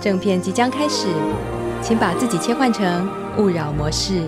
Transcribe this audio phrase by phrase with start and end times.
[0.00, 1.08] 正片即将开始，
[1.82, 4.22] 请把自己切换成勿扰模式。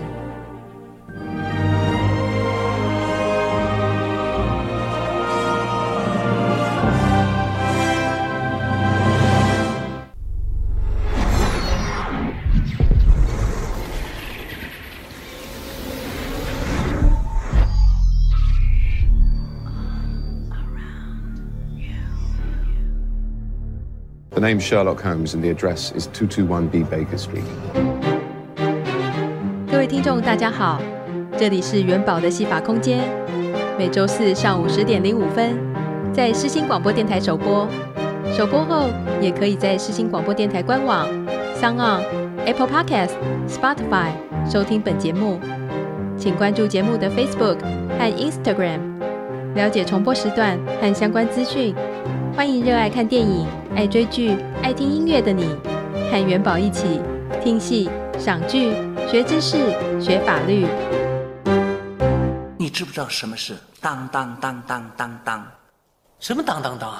[24.51, 27.45] Name Sherlock Holmes and the address is 221B Baker Street.
[29.71, 30.81] 各位听众，大家好，
[31.37, 32.99] 这里是元宝的戏法空间，
[33.79, 35.57] 每周四上午十点零五分
[36.11, 37.65] 在世新广播电台首播，
[38.37, 38.89] 首播后
[39.21, 41.07] 也可以在世新广播电台官网、
[41.55, 42.01] SoundOn、
[42.45, 43.11] Apple Podcast、
[43.47, 44.09] Spotify
[44.51, 45.39] 收听本节目。
[46.17, 47.57] 请关注节目的 Facebook
[47.97, 48.81] 和 Instagram，
[49.55, 51.73] 了解重播时段和相关资讯。
[52.35, 55.45] 欢迎热爱看电影、爱追剧、爱听音乐的你，
[56.09, 57.01] 和元宝一起
[57.43, 58.71] 听戏、赏剧、
[59.09, 59.57] 学知识、
[59.99, 60.65] 学法律。
[62.57, 65.45] 你知不知道什么是当当当当当当？
[66.19, 66.93] 什么当当当？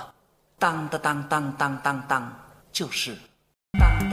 [0.60, 2.34] 当当当当当当当，
[2.72, 3.16] 就是
[3.80, 4.11] 当当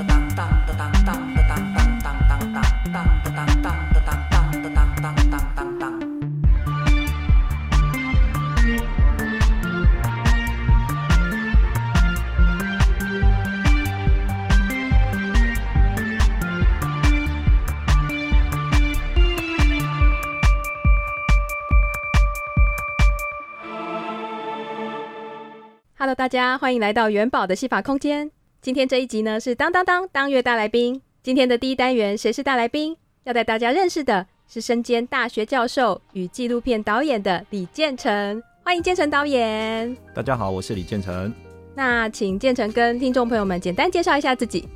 [26.19, 28.29] 大家欢迎来到元宝的戏法空间。
[28.61, 31.01] 今天这一集呢是当当当当月大来宾。
[31.23, 32.97] 今天的第一单元谁是大来宾？
[33.23, 38.43] 要带大家认识的是身兼大学教授与纪录片导演的李建成。
[38.65, 39.97] 欢迎建成导演。
[40.13, 41.33] 大家好，我是李建成。
[41.77, 44.69] 那请建成跟听众朋友们简单介绍一下自己。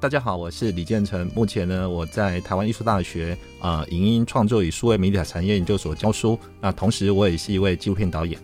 [0.00, 1.30] 大家好，我是李建成。
[1.32, 6.36] 目前呢，我在台湾艺术大学啊、呃、影音创作与数位媒体产业研究所教书。
[6.60, 8.36] 那同时，我也是一位纪录片导演。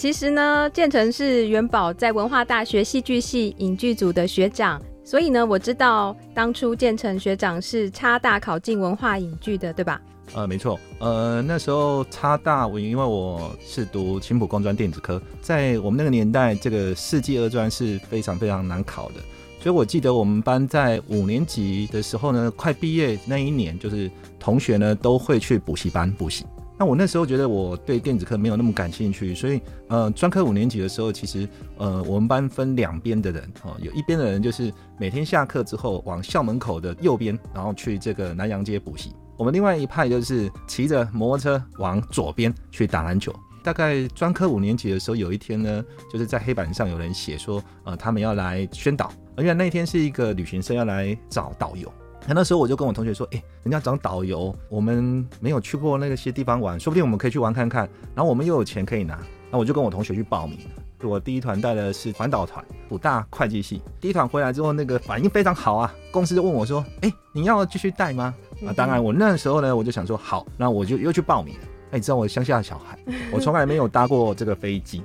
[0.00, 10.00] 其实呢，建成是元宝在文化大学戏剧系影剧组的学长，所以呢，我知道当初建成学长是差大考进文化影剧的，对吧？
[10.32, 10.80] 呃，没错。
[11.00, 19.16] 呃，那时候差大，我因为我是读青埔工专电子科，在我们那个年代，这个世纪二专是非常非常难考的，
[19.62, 26.46] 所以我记得我们班在五年级的时候呢，快毕业那一年，就是同学呢都会去补习班补习。
[26.80, 31.46] 那我那时候觉得我对电子科没有那么感兴趣，所以呃，专科五年级的时候，其实
[31.76, 43.30] 呃，我们班分两边的人哦，有一边的人就是每天下课之后往校门口的右边，然后去这个南阳街补习；我们另外一派就是骑着摩托车往左边去打篮球。
[43.62, 51.92] 大概专科五年级的时候，有一天呢，就是在黑板上有人写说，呃，他们要来宣导，而且那天是一个旅行社要来找导游。
[52.34, 57.88] 那时候我就跟我同学说，哎、人家找导游，我们没有去过那些地方玩，说不定我们可以去玩看看。
[58.14, 59.18] 然后我们又有钱可以拿，
[59.50, 60.58] 那我就跟我同学去报名。
[61.02, 63.80] 我第一团带的是环岛团，五大会计系。
[63.98, 68.34] 第一团回来之后，那个反应非常好啊，公司就问我说，哎、你要继续带吗？
[68.66, 71.54] 啊，当然，我那时候呢，我就想说好，那我就又去报名。
[71.90, 72.98] 哎，你知道我乡下的小孩，
[73.32, 75.02] 我 从来没有搭过这个飞机。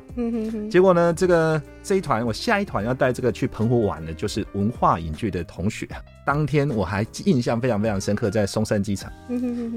[0.69, 5.87] 结果呢，这个这一团，我下一团要带这个去澎湖玩的，就是文化影剧的同学。
[6.25, 9.11] 当天我还印象非常非常深刻，在松山机场，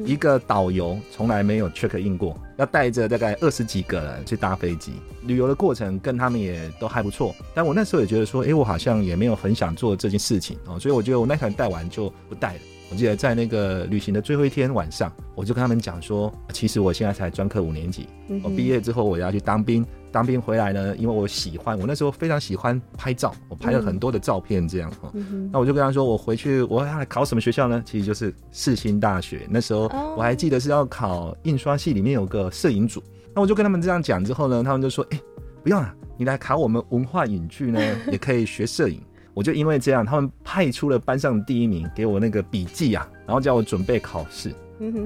[0.06, 4.92] 一个导游从来没有 check in 过，要带着大概二十几个人去搭飞机。
[5.24, 12.60] 旅游的过程跟他们也都还不错，但我那时候也觉得说，哎，我好像也没有很想做这件事情哦，所以我觉得我那团带完就不带了。
[12.90, 18.08] 我记得在那个旅行的最后一天晚上，我就跟他们讲说，其实我现在才专科五年级，
[18.42, 25.12] 我毕业之后我要去当兵，当兵回来呢，因为我喜欢，我那时候非常喜欢拍照，我拍了很多的照片，这样哈。
[25.52, 27.82] 那我就跟他说，我回去我要来考什么学校呢？
[27.84, 29.46] 其实就是世新大学。
[29.50, 29.82] 那时候
[30.16, 33.02] 我还记得是要考印刷系，里面有个摄影组。
[33.34, 35.20] 那我就跟他们这样讲之后呢，他们就说，哎，
[35.62, 37.80] 不用了，你来考我们文化影剧呢，
[38.10, 38.98] 也可以学摄影。
[39.38, 44.52] 我就因为这样，他们派出了班上第一名，给我那个笔记啊，然后叫我准备考试。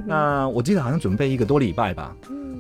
[0.07, 2.17] 那我记得好像准备一个多礼拜吧，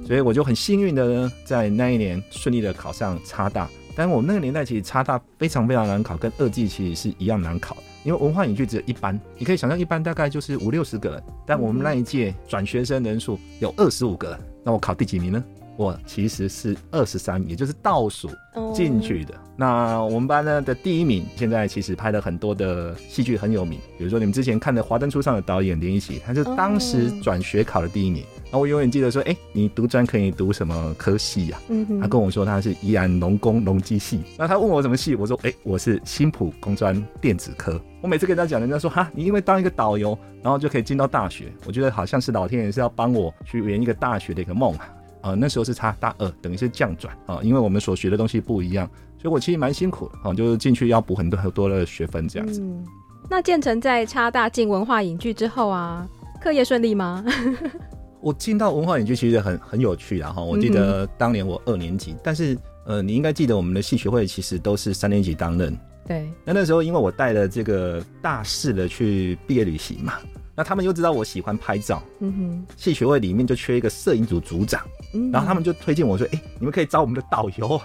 [0.06, 3.66] 所以我就很幸运的呢，在那一年顺利的考上差大，
[3.96, 7.80] 但我们那个年代其实差大非常非常难考，跟二技其实是一样难考的。
[8.04, 15.42] 因为文化影剧只有一班，你可以想象一班大概就是五六十个人，但我们那一届转学生人数有二十五个人，那我考第几名呢？
[15.76, 18.30] 我其实是二十三，也就是倒数
[18.74, 19.34] 进去的。
[19.34, 19.42] Oh.
[19.56, 28.24] 那我们班呢的第一名，现在其实拍了很多的戏剧很有名，比如说你们之前看的《华灯初上》的导演连奕琦，他是当时转学考的第一名。
[28.50, 28.62] 那、oh.
[28.62, 31.68] 我永远记得说，哎、欸，你读专可以读什么科系呀、啊？
[31.68, 32.02] 嗯、mm-hmm.
[32.02, 34.20] 他跟我说他是宜兰农工农机系。
[34.36, 37.80] 那他问我什么系，我说，哎、欸，我是新浦工专电子科。
[38.02, 44.88] 我每次跟他讲，人家说，哈，你因为当一个导游，然后就可以进到大学，我觉得好像是老天爷是要帮我去圆一个大学的一个梦啊。
[45.22, 48.88] 呃，那时候是插大二，等于是降转啊，因为我们所学的东西不一样，
[49.18, 52.60] 所以我其实蛮辛苦的啊，就是进去要补很多很多的学分这样子。
[52.60, 52.84] 嗯，
[53.30, 56.06] 那建成在插大进文化影剧之后啊，
[56.40, 57.24] 课业顺利吗？
[58.20, 65.76] 我进到文化影剧其实很很有趣啊哈，我记得当年我二年级，嗯、但是呃，你应该记得我们的系学会其实都是三年级担任。
[66.06, 66.28] 对。
[66.44, 70.14] 那那时候因为我带了这个大四的去毕业旅行嘛。
[70.54, 77.80] 那他们又知道我喜欢拍照，嗯哼，系学会里面就缺一个摄影组组长，嗯，然后他们就推荐我说，哎、欸，你们可以找我们的导游，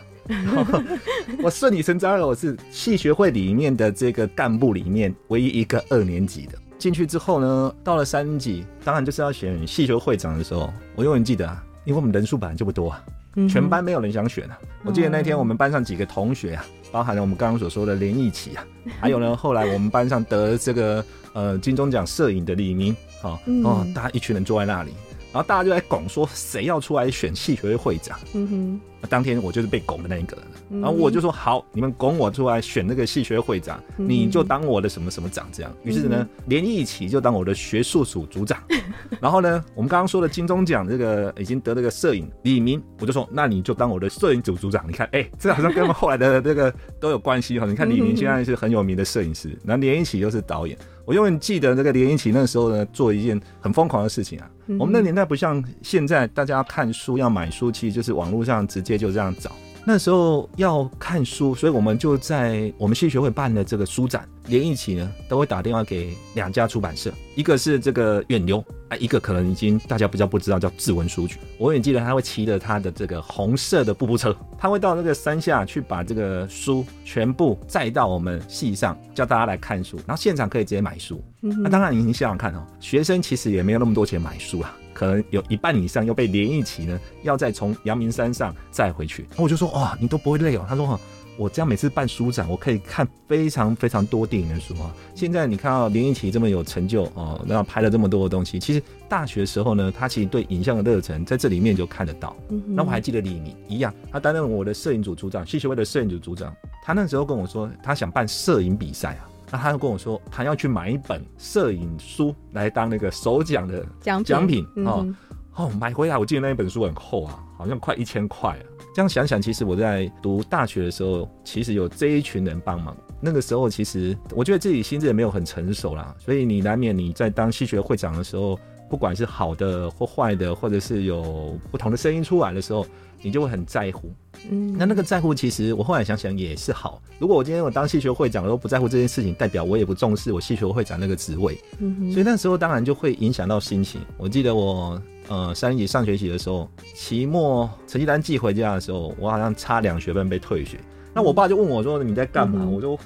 [1.41, 6.57] 我顺理成章了，我是系学会里面的这个干部里面唯一一个二年级的。
[6.77, 13.03] 进去之后呢，到了三年级，当然就是要选系学会会长的时候，我永远记得啊，因为我们人数本来就不多啊。
[13.47, 14.57] 全班没有人想选啊！
[14.83, 18.65] 我记得那天我们班上几个同学啊，包含了我们刚刚所说的连奕琦啊，
[18.99, 21.03] 还有呢，后来我们班上得这个
[21.33, 24.91] 呃金钟奖摄影的李明，哦哦，大家一群人坐在那里。
[25.33, 28.17] 然后大家就在拱说谁要出来选戏学会会长。
[28.33, 30.81] 嗯哼，那当天我就是被拱的那一个人。
[30.81, 35.71] 然后我就说好，你们拱我出来选那个系学会会长，你就当我的什么什么长这样。
[35.83, 38.57] 于是呢，连一起就当我的学术组组长。
[39.21, 44.85] 然后呢，我们刚刚说的金钟奖这个已经得了个摄影李明，我就说那你就当我的摄影组组长。
[44.87, 47.65] 你看，哎，这好像跟我们后来的这个都有关系哈。
[47.65, 50.77] 你看李明现在是很有名的摄影师，那连一起又是导演。
[51.05, 54.49] 我永远记得那个连一起那时候呢，做一件很疯狂的事情啊。
[54.77, 59.51] 我们那年代不像现在，大家要看书要买书，其实就是网络上直接就这样找。
[59.89, 71.37] 那时候要看书，所以我们就在我们戏学会办的这个书展，连一起呢都会打电话给两家出版社，一个是这个远流啊，一个可能已经大家比较不知道叫志文书局。
[71.57, 81.23] 我也记得他会骑着他的这个红色的步步车，他会到那个山下去把这个书全部载到我们系上，叫大家来看书，然后现场可以直接买书。
[81.39, 84.75] 那当然，你想想看哦，学生其实也没有那么多钱买书啊。
[84.97, 89.27] 可能有一半以上又被连奕琦呢，要再从阳明山上再回去。
[89.37, 90.65] 我就说哇，你都不会累哦？
[90.67, 90.99] 他说
[91.37, 94.91] 我这样每次办书展，我可以看非常非常多电影的书啊。
[95.13, 102.35] 现在你看到连奕琦这么有成就哦，然后拍了这么多的东西，其实大学的时候呢，他其实对影像的热忱在这里面就看得到。
[102.65, 106.51] 那我还记得李明一样，他担任我的摄影组组长，戏学会的摄影组组长。
[106.83, 109.29] 他那时候跟我说，他想办摄影比赛啊。
[109.51, 115.15] 那他就跟我说，他要去买一本摄影书来当那个首奖的奖奖品哦、嗯、
[115.55, 118.63] 哦，买回来我记得那一本书很厚啊，好像快一千块啊。
[118.93, 122.97] 这样想想，其实我在读大学的时候，其实有这一群人帮忙。
[123.21, 132.85] 那个时候，其实我觉得自己心智也没有很成熟啦，所以你难免你在当系学会长的时候，不管是好的或坏的，或者是有不同的声音出来的时候。
[133.19, 134.13] 你就会很在乎，
[134.47, 137.01] 嗯，那那个在乎，其实我后来想想也是好。
[137.17, 143.99] 如果我今天我当戏学会长，我都不在乎这件事情，代表我也不重视我戏学会长那个职位，嗯，所以那时候当然就会影响到心情。
[144.17, 150.79] 我记得我呃三年级上学期的时候，期末成绩单寄回家的时候，我好像差两学分被退学。
[151.11, 152.99] 那我爸就问我说：“你在干嘛？”嗯、我说：“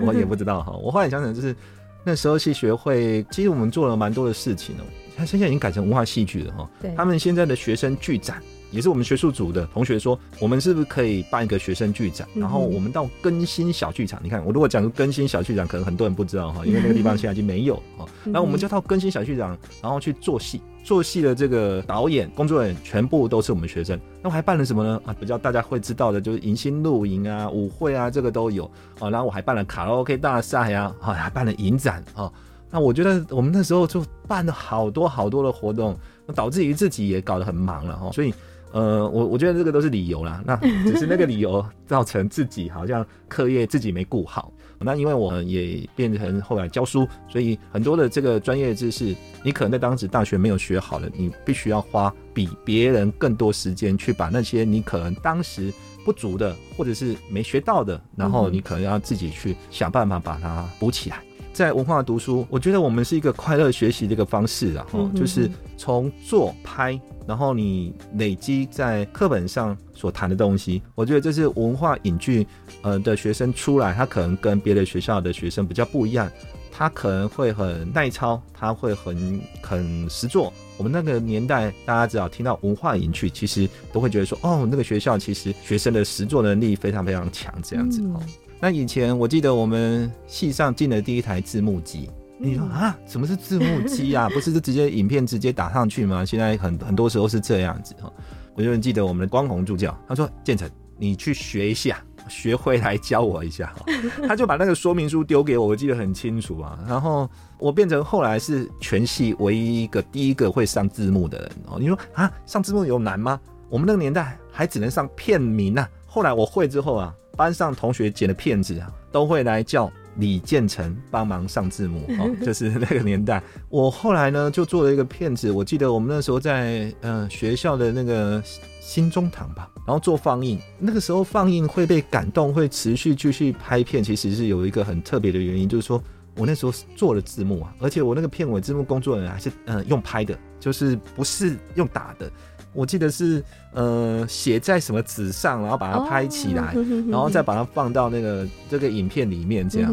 [0.00, 1.54] 我也不知道哈。”我后来想想，就是
[2.02, 4.84] 那时候系学会，其实我们做了蛮多的事情哦。
[5.20, 6.70] 他现在已经改成文化戏剧了哈。
[6.80, 8.42] 对，他们现在的学生剧展。
[8.72, 12.28] 也是我们学术组的同学说，我们是不是可以办一个学生剧展？
[12.36, 14.20] 然后我们到更新小剧场。
[14.22, 18.06] 你看，我如果讲更新小剧场，可能很多人不知道哈， 因为那个地方现在已经没有哈。
[18.26, 23.98] 然后我们就到更新小剧场，然后去做戏，做戏的这个导演、工作人员全部都是我们学生。
[24.22, 25.02] 那我还办了什么呢？
[25.04, 29.10] 啊，比较大家会知道的，就是迎新露营啊、舞会啊，这个都有啊。
[29.10, 32.30] 然后我还办了卡拉 OK 大赛啊，啊，还办了影展啊。
[32.70, 35.98] 那我觉得我们那时候就办了好多好多的活动，
[36.34, 38.10] 导致于自己也搞得很忙了哈。
[38.12, 38.32] 所以。
[38.72, 40.54] 呃，我我觉得这个都是理由啦，那
[40.86, 44.52] 只是那个理由造成自己好像课业自己没顾好。
[44.78, 49.12] 那因为我也变成后来教书，所以很多的这个专业知识，
[49.42, 55.74] 你可能在当时大学没有学好的，你必须要花比别人更多时间去把那些你可能当时
[56.04, 61.20] 不足的或者是没学到的，然后你可能要自己去想办法把它补起来。
[61.52, 72.46] 在文化读书，我觉得我们是一个快乐学习的一个方式啊，哈，就是从做拍，然后你累积在课本上所谈的东西，我觉得这是文化影剧
[72.82, 76.30] 呃的学生出来，他可能跟别的学校的学生比较不一样。
[76.72, 80.50] 他可能会很耐操，他会很很实做。
[80.78, 88.22] 我们那个年代，大家只要听到文化影剧，其实都会觉得说，哦，那个学校其实学生的实作能力非常非常强，这样子哦。
[88.60, 94.28] 那以前我记得我们系上进的第一台字幕机，你说啊，什么是字幕机啊？
[94.34, 96.24] 不是就直接影片直接打上去吗？
[96.24, 98.12] 现在很很多时候是这样子哈。
[98.54, 103.74] 我就记得我们的光宏助教，他说：“建成，你去学一下。”学会来教我一下，
[104.28, 106.78] 他就把那个说明书丢给我，我记得很清楚啊。
[106.86, 111.78] 然后我变成后来是全系唯一一个第一个会上字幕的人哦。
[111.80, 113.40] 你说啊，上字幕有难吗？
[113.68, 115.88] 我们那个年代还只能上片名啊。
[116.06, 122.30] 后来我会之后啊，班上同学剪的片子啊，都会来叫李建成帮忙上字幕 哦。
[122.44, 125.50] 就是那个年代，我后来呢就做了一个片子。
[125.50, 128.42] 我记得我们那时候在呃学校的那个。
[128.82, 136.02] 新中堂吧，然后做放映，那个时候放映会被感动，会持续继续拍片，其实是有一个很特别的原因，就是说
[136.34, 142.28] 我那时候做了字幕啊，而且我那个片尾字幕工作人员还是嗯、呃、用拍的，就是不是用打的，
[142.72, 146.74] 我记得是呃写在什么纸上，然后把它拍起来，
[147.08, 149.92] 然后再把它放到那个这个影片里面这样。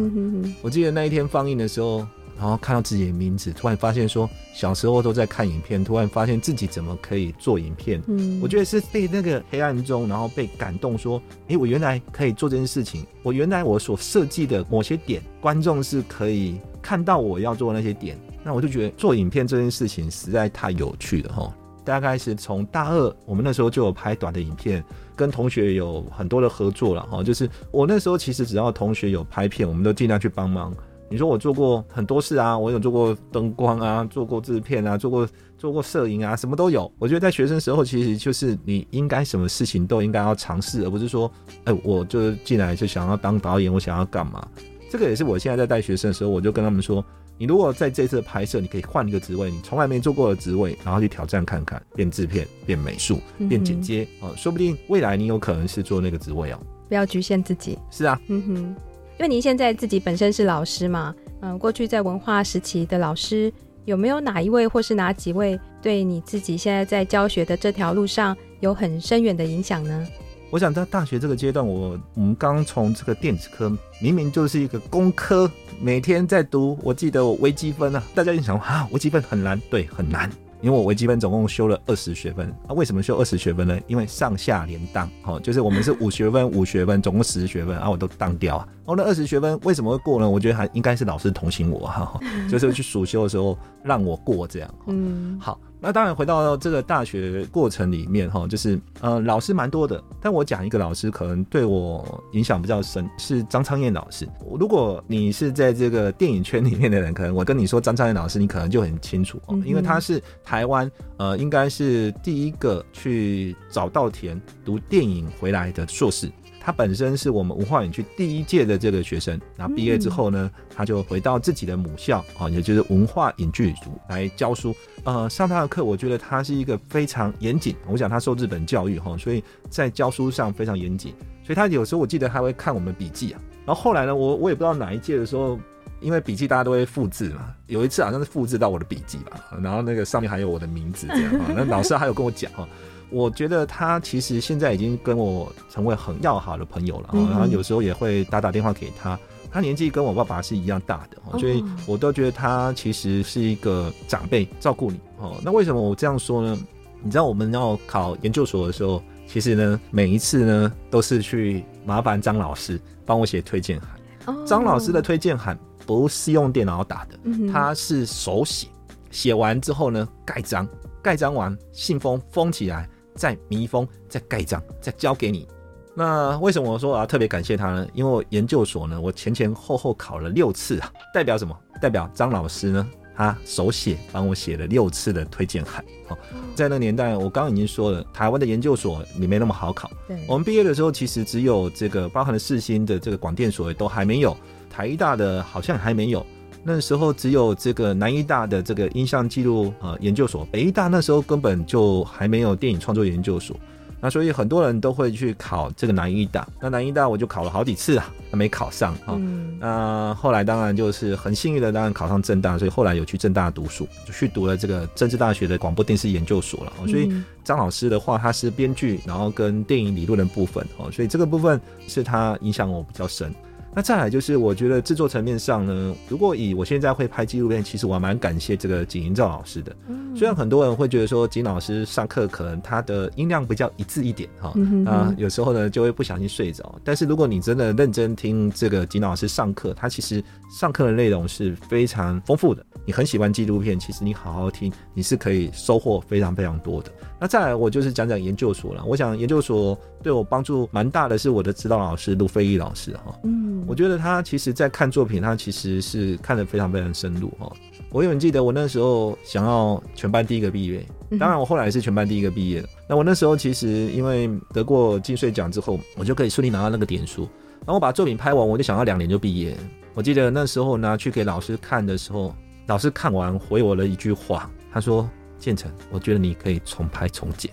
[0.61, 2.05] 我记得那一天放映的时候。
[2.39, 7.99] 然后看到自己的名字，突然发现说，小时候都在看影片，突然发现自己怎么可以做影片。
[8.05, 13.03] 嗯，我觉得是被那个黑暗中，然后被感动，说，诶，我原来可以做这件事情。
[13.23, 18.15] 我原来我所设计的某些点，观众是可以看到我要做的那些点。
[18.43, 21.51] 那我就觉得做影片这件事情实在太有趣了哈。
[21.87, 24.83] 大概是从大二，我们那时候就有拍短的影片，
[25.15, 27.23] 跟同学有很多的合作了哈。
[27.23, 30.75] 就是我那时候其实只要同学有拍片，我们都尽量去帮忙。
[31.09, 35.25] 你说我做过很多事啊，我有做过灯光啊，做过制片啊，做过
[35.57, 36.91] 做过摄影啊，什么都有。
[36.99, 41.31] 我觉得在学生时候，其实就是你应该什么事情都应该要尝试，而不是说，
[41.63, 44.45] 哎、我就进来就想要当导演，我想要干嘛？
[44.91, 47.01] 这个也是我现在在带学生的时候，我就跟他们说，
[47.37, 56.59] 你如果在这次拍摄，你可以换一个职位，你从来没做过的职位，然后去挑战看看，变制片，变美术，变剪接啊、嗯，说不定未来你有可能是做那个职位哦。
[56.89, 57.77] 不要局限自己。
[57.91, 58.75] 是啊，嗯哼。
[59.19, 63.51] 因为您现在自己本身是老师嘛，嗯，过去在文化时期的老师，
[63.85, 70.07] 有没有哪一位或是哪几位对你自己现在在教学的这条路上有很深远的影响呢？
[70.49, 73.69] 我想在大学这个阶段，我我们刚从这个电子科，
[74.01, 75.49] 明明就是一个工科，
[75.81, 76.79] 每天在读。
[76.81, 80.31] 我记得我微积分啊，大家一想啊，微积分很难，对，很难。
[80.59, 83.77] 因为我微积分总共修了二十学分，啊，为什么修二十学分呢？
[83.87, 88.67] 因为上下连当，哦，就是我们是五学分，五学分，总共十学分，啊，我都当掉啊。
[88.77, 90.27] 然后那二十学分为什么会过呢？
[90.27, 94.75] 我觉得还应该是老师同情我哈，就是去暑修的时候让我过这样。
[94.87, 95.59] 嗯，好。
[95.79, 100.03] 那当然，回到这个大学过程里面哈，就是呃，老师蛮多的。
[100.19, 104.27] 但我讲一个老师，可能对我影响比较深，是张昌燕老师。
[104.59, 116.27] 如果你是在这个电影圈里面的人，可能我跟你说张昌燕老师，你可能就很清楚哦，因为他是台湾呃，应该是第一个去早稻田读电影回来的硕士。
[116.67, 124.75] 他本身是我们文化影剧第一届的这个学生，然后毕业之后呢，他就回到自己的母校啊，也就是文化影剧组来教书。
[125.05, 127.73] 呃，上他的课，我觉得他是一个非常严谨。
[127.87, 131.13] 我想他受日本教育哈，所以在教书上非常严谨。
[131.41, 133.39] 所以他有时候我记得他会看我们笔记啊。
[133.65, 135.57] 然后后来呢，我我也不知道哪一届的时候，
[136.01, 141.45] 因为笔记大家都会复制嘛， 有一次好像是复制到我的笔记吧，然后那个上面还有我的名字这样啊。
[141.55, 142.67] 那老师还有跟我讲哈。
[143.09, 149.17] 我觉得他其实现在已经跟我成为很要好的朋友了，然后有时候也会打打电话给他。
[149.49, 154.99] 他年纪跟我爸爸是一样大的，所以我都觉得他其实是一个长辈照顾你。
[155.19, 156.59] 哦，那为什么我这样说呢？
[157.01, 164.45] 你知道我们要考研究所的时候，其实呢每一次呢都是去麻烦张老师帮我写推荐函。
[164.45, 167.17] 张老师的推荐函不是用电脑打的，
[167.51, 168.67] 他是手写，
[169.11, 170.67] 写完之后呢盖章，
[171.01, 172.87] 盖章完信封封起来。
[173.17, 175.45] 再密封，再盖章，再交给你。
[175.93, 177.87] 那为什么我说我要特别感谢他呢？
[177.95, 181.57] 因为我研究所呢，我前前后后考了六次啊，代表什么？
[181.81, 185.83] 代表张老师呢，他手写帮我写了六次的推荐函。
[186.07, 186.15] 好，
[186.53, 189.89] 在那个年代，我刚刚已经说了，台湾的研究所也没那么好考。
[190.07, 194.37] 对，我们毕业的时候，其实只有这个包含了世新的这个广电所都还没有，
[194.69, 196.23] 台艺大的好像还没有。
[196.69, 203.55] 那时候只有这个南医大的这个音像记录呃研究所，北医大那时候根本就还没有电影创作研究所，
[204.01, 206.45] 那所以很多人都会去考这个南医大。
[206.59, 209.15] 那南医大我就考了好几次啊，没考上啊。
[209.15, 216.73] 嗯、那后来当然就是很幸运的，当然考上正大，所以后来有去正大读书，就去读了这个政治大学的广播电视研究所了。
[216.85, 217.09] 所以
[217.45, 223.33] 张老师的话，他是编剧，然后跟电影理论的部分哦，所以这个部分是他影响我比较深。
[223.77, 229.71] 那再来就是，我觉得制作层面上呢，如果以我现在会拍纪录片，其实我还蛮感谢这个景营造老师的。
[230.15, 234.51] 虽然很多人会觉得说景老师上课可能他的音量比较一致一点哈，
[234.87, 236.73] 啊，有时候呢就会不小心睡着。
[236.83, 242.65] 但是如果你真的认真听这个景老师上课，他其实上课的内容是非常丰富的。
[242.83, 246.91] 你很喜欢纪录片，其实你好好听，你是可以收获非常非常多的。
[247.19, 248.83] 那再来，我就是讲讲研究所了。
[248.85, 253.19] 我想研究所对我帮助蛮大的，是我的指导老师卢飞义老师哈。
[253.23, 257.51] 嗯，我觉得他其实在看作品，他其实是看得非常非常深入哈。
[257.89, 260.85] 我永远记得我那时候想要全班第一个毕业，
[261.19, 262.69] 当然我后来是全班第一个毕业的。
[262.87, 267.21] 那我那时候其实因为得过金穗奖之后，我就可以顺利拿到那个点数。
[267.59, 269.57] 然后我把作品拍完，我就想要两年就毕业。
[269.93, 272.35] 我记得那时候拿去给老师看的时候。
[272.67, 275.09] 老师看完回我了一句话，他说
[275.39, 277.51] ：“建成，我觉得你可以重拍重剪。”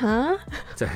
[0.00, 0.30] 啊，
[0.76, 0.88] 对。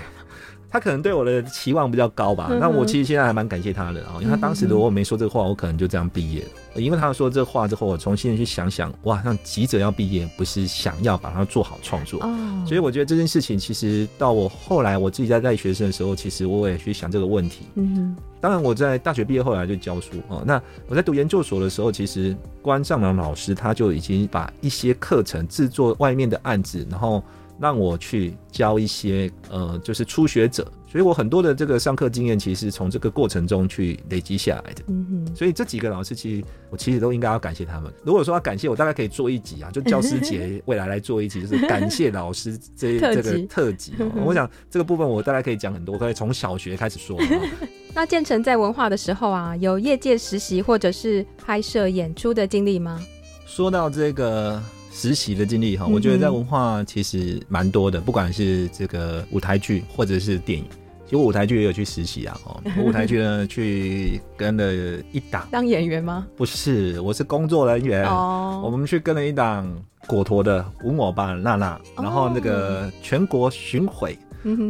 [0.70, 6.80] 他可能对我的期望比较高吧，那我其实现在还蛮感谢他的啊，因为他当时如果没说这个话，我可能就这样毕业了。
[6.80, 12.20] 因为他说这话之后，我重新去想想，哇，那急着要毕业，不是想要把它做好创作。
[12.64, 17.66] 所以我觉得这件事情其实到我后来我自己在带学生的时候，其实我也去想这个问题。
[17.74, 27.20] 嗯，当然我在大学毕业后来就教书哦，那我在读研究所的时候，其实关上良老师他就已经把一些课程制作外面的案子，然后。
[27.60, 34.82] 让我去教一些呃，就是初学者，所以我很多的这个上课经验，其实是从这个过程中去累积下来的。
[34.88, 37.92] 嗯哼，所以这几个老师，其实我其实都应该要感谢他们。
[38.02, 43.92] 如果说要感谢，我大概可以做一集啊，就教师节未来来做一集，就是感谢老师这这个特辑。
[44.24, 47.20] 我想这个部分我大概可以讲很多，可以从小学开始说。
[47.94, 52.98] 那建成在文化的时候啊，有业界实习或者是拍摄演出的经历吗？
[53.46, 54.62] 说到这个。
[54.90, 60.64] 实习的经历哈，我觉得在文化其实蛮多的，不管是这个舞台剧或者是电影，
[61.04, 62.36] 其实舞台剧也有去实习啊。
[62.44, 66.26] 哦， 舞台剧呢去跟了一档当演员吗？
[66.36, 68.04] 不是，我是工作人员。
[68.06, 69.72] 哦，我们去跟了一档
[70.06, 74.18] 果陀的《吻我吧，娜娜》，然后那个全国巡回。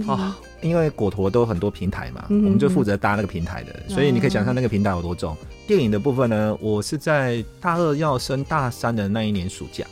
[0.06, 5.36] 哦，因为果陀都有很多平台嘛，我们就负责搭那个平台的，所以你可以想象那个平台有多重。
[5.66, 9.86] 电影的部分呢，我是在大二要升大三的那一年暑假。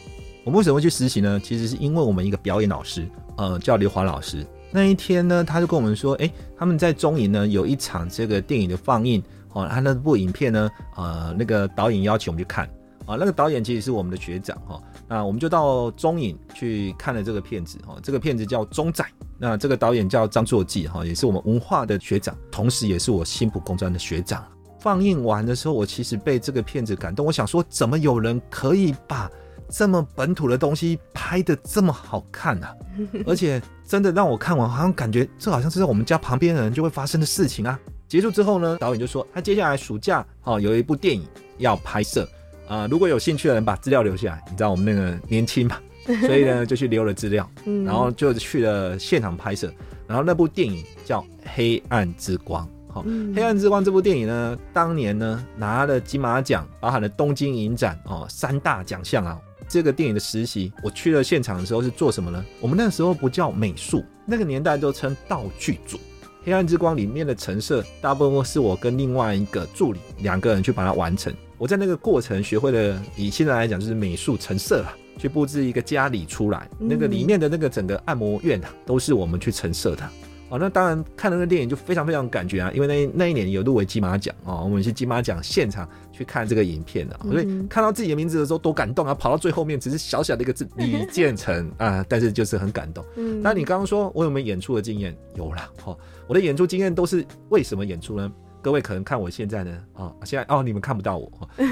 [0.49, 1.39] 我们为什么会去实习呢？
[1.45, 3.07] 其实是因为我们一个表演老师，
[3.37, 4.47] 呃，叫刘华老师。
[4.71, 12.65] 那一天呢，他就跟我们说，哎，他们在中影呢有一场这个电影的放映，哦，他那部影片呢，呃，那个导演邀请我们去看，
[13.05, 19.05] 啊，那个导演其实是我们的学长，哈，那我们就到中影去看了这个片子，哈，这个片子叫《中仔》，
[19.37, 24.43] 那这个导演叫张作骥，哈，也是我们文化的学长，同时也是我新埔工专的学长。
[24.81, 29.31] 放映完的时候，我其实被这个片子感动，我想说，怎么有人可以把
[29.71, 32.75] 这么本土的东西拍的这么好看啊！
[33.27, 37.79] 而且真的让我看完，好像感觉这好像是在我们家旁边的人就会发生的事情啊！
[38.09, 41.27] 结束之后呢，导演就说他接下来暑假哦有一部电影
[41.59, 42.27] 要拍摄
[42.67, 45.79] 啊，如果有兴趣的人把资料留下来，你知道我们那个年轻嘛，
[46.27, 47.49] 所以呢就去留了资料，
[47.85, 49.73] 然后就去了现场拍摄。
[50.07, 51.21] 然后那部电影叫
[51.55, 53.03] 《黑暗之光》好，
[53.37, 59.39] 《黑暗之光》这部电影呢，当年呢拿了金马奖，包含了东京影展哦三大奖项啊。
[59.69, 62.43] 这个电影的实习，我去了现场的时候是做什么呢？
[62.61, 65.99] 我们那时候不叫美术，那个年代都称道具组。
[66.45, 71.31] 《黑暗之光》里面的陈设，大部分是我跟另外一个助理两个人去把它完成。
[71.59, 80.09] 我在那个过程学会了，以现在来讲就是美术陈设了，去布置一个家里出来，那个里面的那个整个按摩院啊，都是我们去陈设的。
[80.49, 85.87] 哦，那当然看了那个电影就非常非常感觉啊，因为那那一年有入围金马奖哦，我们是金马奖现场
[86.19, 89.15] 去看这个影片的，啊，所以看到自己的名字的时候多感动啊！
[89.15, 93.05] 跑到最后面只是小小的一个字李建成 啊，但是就是很感动。
[93.17, 95.17] 嗯，那你刚刚说我有没有演出的经验？
[95.37, 98.33] 有啦，哈，我的演出经验都是为什么演出呢？
[98.61, 101.31] 各位可能看我现在呢，啊，现在哦你们看不到我，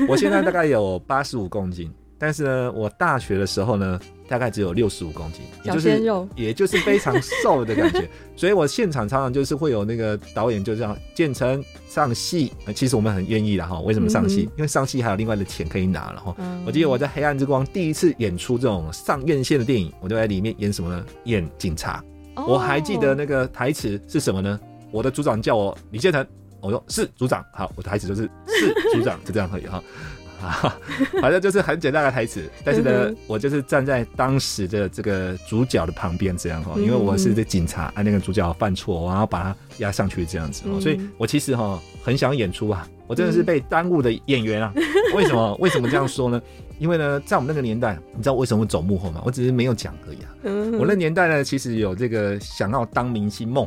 [0.08, 1.92] 我现在大概有八十五公斤。
[2.18, 6.02] 但是呢，我大学的时候呢，大概只有六十五公斤，也就是
[6.34, 8.08] 也就是非常瘦的感觉。
[8.36, 13.80] 所以我现场常常就是会有那个导演就这样建成上戏，其实我们很愿意的哈。
[13.80, 14.42] 为什么上戏？
[14.42, 16.34] 嗯、因为上戏还有另外的钱可以拿了哈。
[16.38, 21.06] 嗯、我记得我在《黑暗之光》第一次演出这种上院线的电影，我就在里面演什么呢？
[21.24, 22.02] 演警察。
[22.34, 24.60] 哦、我还记得那个台词是什么呢？
[24.90, 26.26] 我的组长叫我李建成，
[26.60, 27.44] 我说是组长。
[27.52, 29.82] 好，我的台词就是是组长，就这样可以哈。
[30.40, 30.78] 啊，
[31.20, 32.42] 反正就是很简单的台词。
[32.64, 44.72] 但是呢，我就是站在当时的这个主角的旁边这样哈，因为我是这警察，啊，那个主角犯错，我要把他压上去这样子，所以我其实哈很想演出啊，我真的是被耽误的演员啊。
[45.14, 45.56] 为什么？
[45.60, 46.40] 为什么这样说呢？
[46.78, 49.22] 因为呢，在我们那个年代，你知道为什么走幕后吗？
[49.24, 50.78] 我只是没有讲而已啊。
[50.78, 53.66] 我那年代呢，其实有这个想要当明星梦。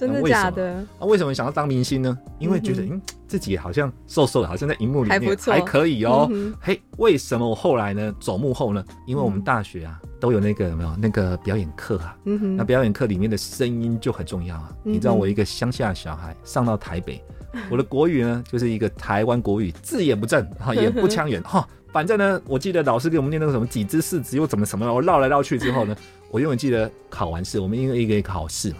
[0.00, 0.76] 真的假的？
[0.98, 2.18] 啊，为什么想要当明星呢？
[2.38, 6.26] 因为觉得嗯，自己好像瘦瘦的，好像在荧幕里面还，还可以哦。
[6.32, 8.82] 嗯、嘿，为什么我后来呢走幕后呢？
[9.06, 12.16] 因为我们大学啊都有那个有没有那个表演课啊？
[12.24, 14.72] 嗯哼，那表演课里面的声音就很重要啊。
[14.84, 17.22] 嗯、你知道我一个乡下小孩上到台北，
[17.70, 21.66] 我的国语呢就是一个台湾国语，字也不正哈， 也不腔圆哈。
[21.92, 25.96] 反正呢，我记得老师给我们念那个什么几只四只又怎么什么，我绕来绕去之后呢，
[26.30, 28.76] 我永远记得考完试，我们一个一个一个考试嘛，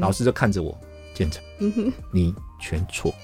[0.00, 0.74] 老师就看着我，
[1.12, 3.14] 建成，嗯哼，你全错，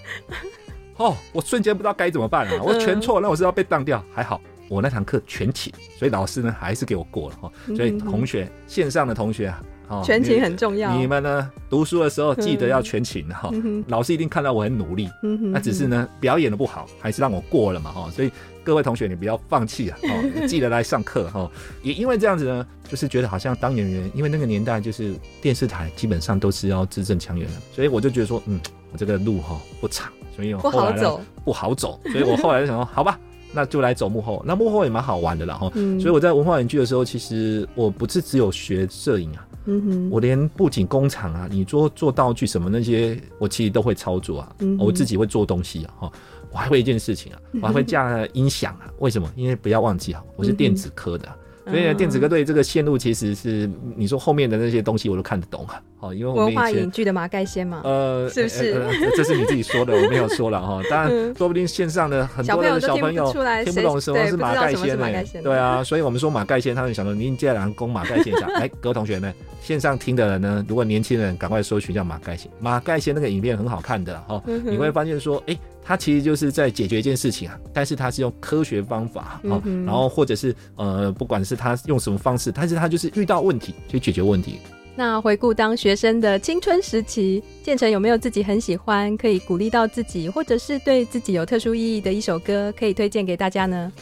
[0.98, 9.62] 哦，我瞬间不知道该怎么办了，我全错，那我是要被当掉，还好我那堂课全勤，所以老师呢还是给我过了哈，所以同学线上的同学啊。
[9.88, 10.96] 哦，全勤很重要。
[10.96, 11.50] 你们呢？
[11.68, 13.50] 读书的时候记得要全勤哈。
[13.88, 15.08] 老师一定看到我很努力，
[15.52, 18.10] 那只是呢表演的不好，还是让我过了嘛哈。
[18.10, 18.30] 所以
[18.62, 19.98] 各位同学，你不要放弃啊！
[20.04, 21.50] 哦， 记得来上课哈。
[21.82, 28.60] 也因为这样子呢，就是觉得好像当演员，因为那个年代就是电视台基本上都是要字正腔圆的，所以我就觉得说，嗯，
[28.92, 32.00] 我这个路哈不长，所以我后来不好走，不好走。
[32.04, 33.18] 所以我后来就想说，好吧。
[33.56, 35.70] 那就来走幕后，那幕后也蛮好玩的啦哈。
[35.74, 44.56] 嗯、所以我在文化演剧的时候，其实我不是只有学摄影啊，嗯哼，我连布景工厂啊，你做做道具什么那些，我其实都会操作啊。
[44.58, 46.12] 嗯、我自己会做东西啊，哈，
[46.50, 48.92] 我还会一件事情啊，我还会架音响啊。
[48.98, 49.30] 为什么？
[49.36, 51.28] 因为不要忘记啊，我是电子科的。
[51.66, 59.10] 所以电子歌对这个线路其实是你说后面的那些东西我都看得懂啊，好，因为我们文化影剧的马盖先嘛，呃，是不是、呃呃？
[59.16, 60.82] 这是你自己说的，我没有说了哈。
[60.90, 63.32] 当然，说不定线上的很多的小朋友
[63.64, 65.06] 听不懂什么是马盖先呢？
[65.42, 75.56] 对啊，所以我们说马盖先，他们想说您既然攻马盖先上，哎，各位同学们，线上听的人呢， 如果年轻人赶快搜寻一下马盖先，马盖先那个影片很好看的哈，你会发现说，哎。
[75.84, 84.58] 他其实就是在解决一件事情啊，但是他是用科学方法啊，嗯、然后或者是呃，不管是他用什么方式，但是他就是遇到问题去解决问题。
[84.96, 93.92] 那回顾当学生的青春时期，建成有没有自己很喜欢，可以鼓励到自己，或者是对自己有特殊意义的一首歌，可以推荐给大家呢？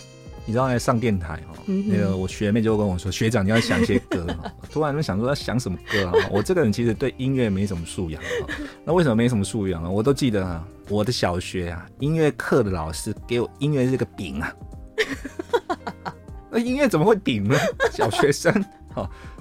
[0.45, 4.27] 你知道在上电台哦，嗯、那个我学妹就跟我说，学长你要想一些歌，
[4.71, 6.13] 突然就想说要想什么歌啊？
[6.31, 8.21] 我这个人其实对音乐没什么素养，
[8.85, 9.89] 那为什么没什么素养啊？
[9.89, 14.53] 我都记得啊，我的小学啊，音乐课的老师给我音乐这个饼啊，
[16.51, 17.57] 那音乐怎么会饼呢？
[17.93, 18.53] 小学生，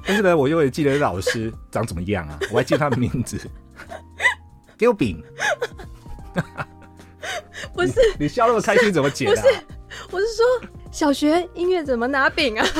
[0.05, 2.37] 但是呢，我又会记得老师长怎么样啊？
[2.51, 3.39] 我还记得他的名字，
[4.77, 5.21] 给我饼，
[7.73, 9.43] 不是你，你笑那么开心，怎么解啊？
[10.09, 12.65] 我是说，小学音乐怎么拿饼啊？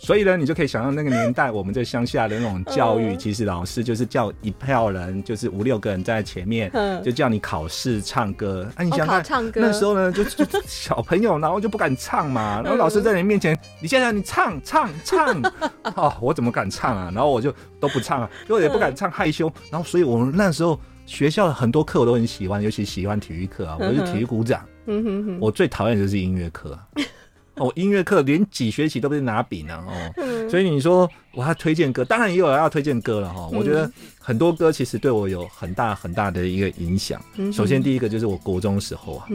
[0.00, 6.70] 所以呢，你就可以想象那个年代，我们在乡下的那种教育，其实老师就是叫一票人，就是五六个人在前面，
[7.02, 8.70] 就叫你考试唱歌。
[8.76, 12.60] 啊，你想看唱歌那时候呢，就就小朋友，然后就不敢唱嘛。
[12.62, 15.42] 然后老师在你面前，你现在你唱唱唱，
[15.96, 17.10] 哦，我怎么敢唱啊？
[17.12, 19.50] 然后我就都不唱啊，就也不敢唱，害羞。
[19.68, 24.64] 然后，所以我们那时候学校的很多课我都很喜欢，尤其喜欢体育课啊，我是体育股长。
[24.88, 26.78] 嗯哼哼，我最讨厌的就是音乐课，
[27.56, 33.48] 哦，音乐课连几学期都不是拿饼呢，哦，所以你说我要推荐歌，当然也有要推荐歌了哈。
[33.52, 37.20] 我觉得很多歌其实对我有很大很大的一个影响。
[37.52, 39.26] 首先第一个就是我国中时候啊，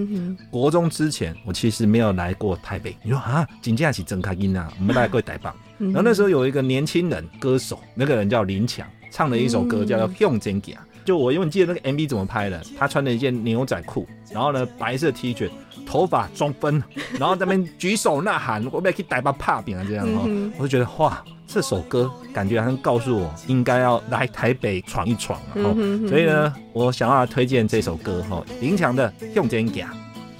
[0.49, 2.95] 国中之前我其实没有来过台北。
[3.03, 5.49] 你说啊，真正是真开音啊，我们来过台北。
[5.79, 10.75] 然后那时候有一个年轻人歌手，那个人叫林强，唱了一首歌叫做《向前行》。
[11.05, 15.49] 就我因为记得那个 MV 怎么拍的，他穿了一件牛仔裤，然后呢白色 T 恤，
[15.85, 16.81] 头发装分，
[17.19, 29.85] 然后在那边举手呐喊，我不要去台北拍饼啊这样哦，嗯、我就觉得哇，这首歌感觉好像告诉我应该要来台北闯一闯啊，嗯、哼哼所以呢，我想要推荐这首歌哈，林强的《向前行》。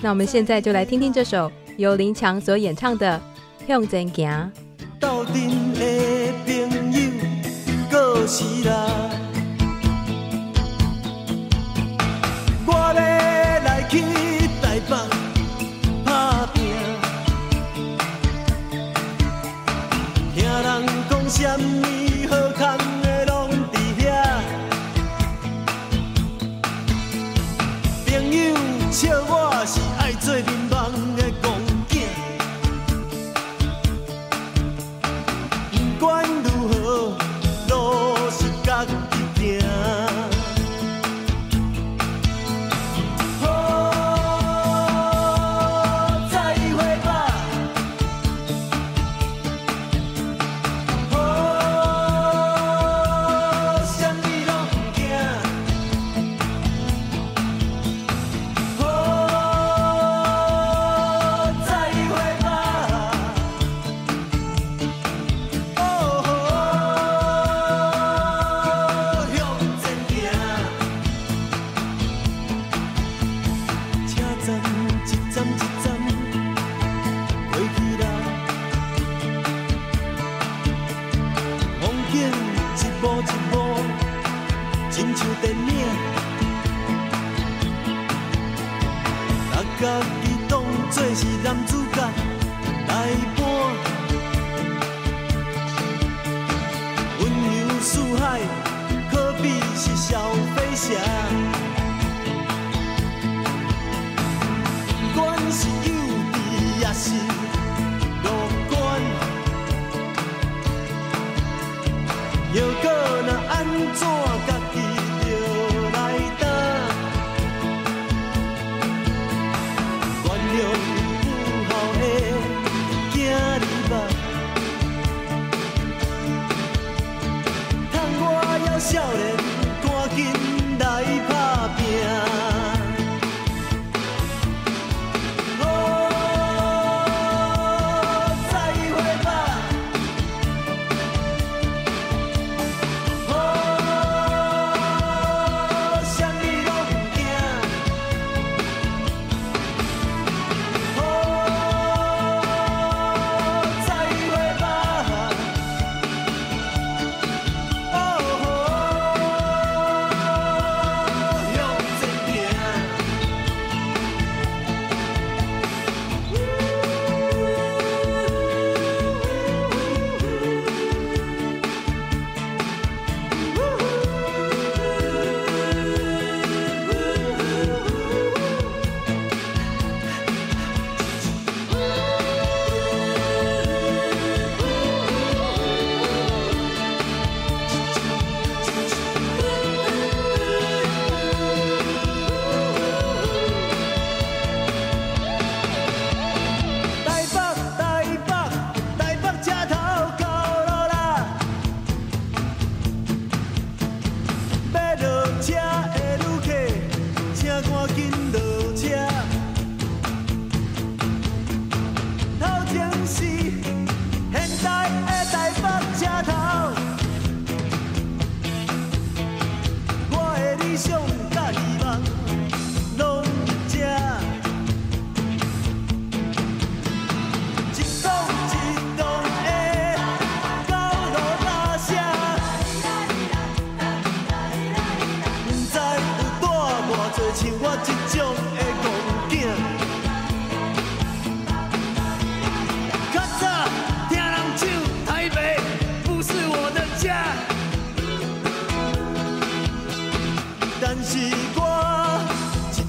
[0.02, 3.22] 那我们现在就来听听这首由林强所演唱的
[3.68, 4.30] 《向前行》。
[8.26, 8.64] 去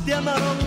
[0.06, 0.63] 一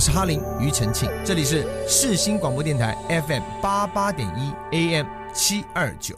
[0.00, 2.96] 我是哈林庾澄庆，这里是世新广播电台
[3.28, 6.16] FM 八八点一 AM 七二九。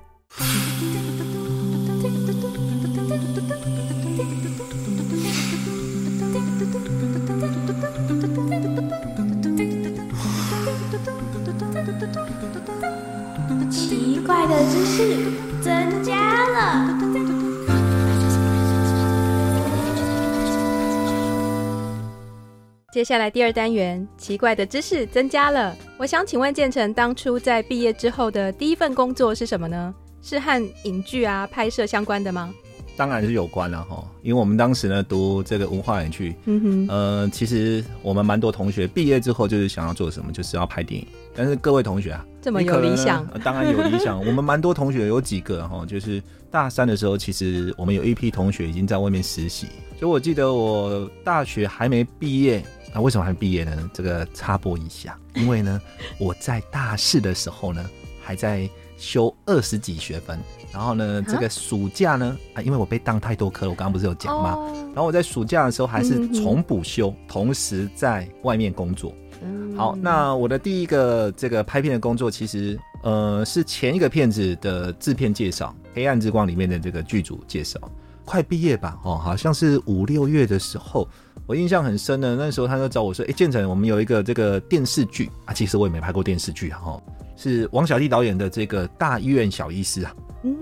[23.02, 25.76] 接下来第二单元，奇怪的知识增加了。
[25.98, 29.92] 我想请问建成，当初在毕业之后的第一份工作是什么呢？
[30.22, 32.54] 是和影剧啊拍摄相关的吗？
[32.96, 41.04] 当然是有关了哈，因为我们当时呢读这个文化园区，嗯哼，呃，其实我们蛮多同学毕业之后就是想要做什么，就是要拍电影。
[41.34, 44.16] 但是各位同学啊，这么有理想，呃、当然有理想。
[44.24, 49.66] 我们蛮多同学有几个哈，就是大三的时候，其实我们有一批同学已经在外面实习。
[49.98, 52.62] 所以我记得我大学还没毕业。
[52.92, 53.90] 那、啊、为什么还毕业呢？
[53.92, 55.80] 这个插播一下，因为呢，
[56.18, 57.84] 我在大四的时候呢，
[58.22, 60.38] 还在修二十几学分，
[60.72, 64.52] 然后呢，这个暑假呢，啊，因为我被当太多科了，我刚刚不是有讲吗？
[64.54, 69.12] 哦、然后我在暑假的时候还是重补修，嗯、同时在外面工作。
[69.42, 75.74] 嗯、好，那我的第一个这个拍片的工作，其实呃是前一个片子的制片介绍。
[75.94, 77.78] 黑暗之光》里面的这个剧组介绍。
[78.24, 81.08] 快毕业吧，哦，好像是五六月的时候，
[81.46, 82.36] 我印象很深的。
[82.36, 87.02] 那时候他就找我说：“哎、建成，我们有一个这个电视剧啊，其实我也没拍过电视剧啊、哦，
[87.36, 90.14] 是王小利导演的这个《大医院小医师》啊。”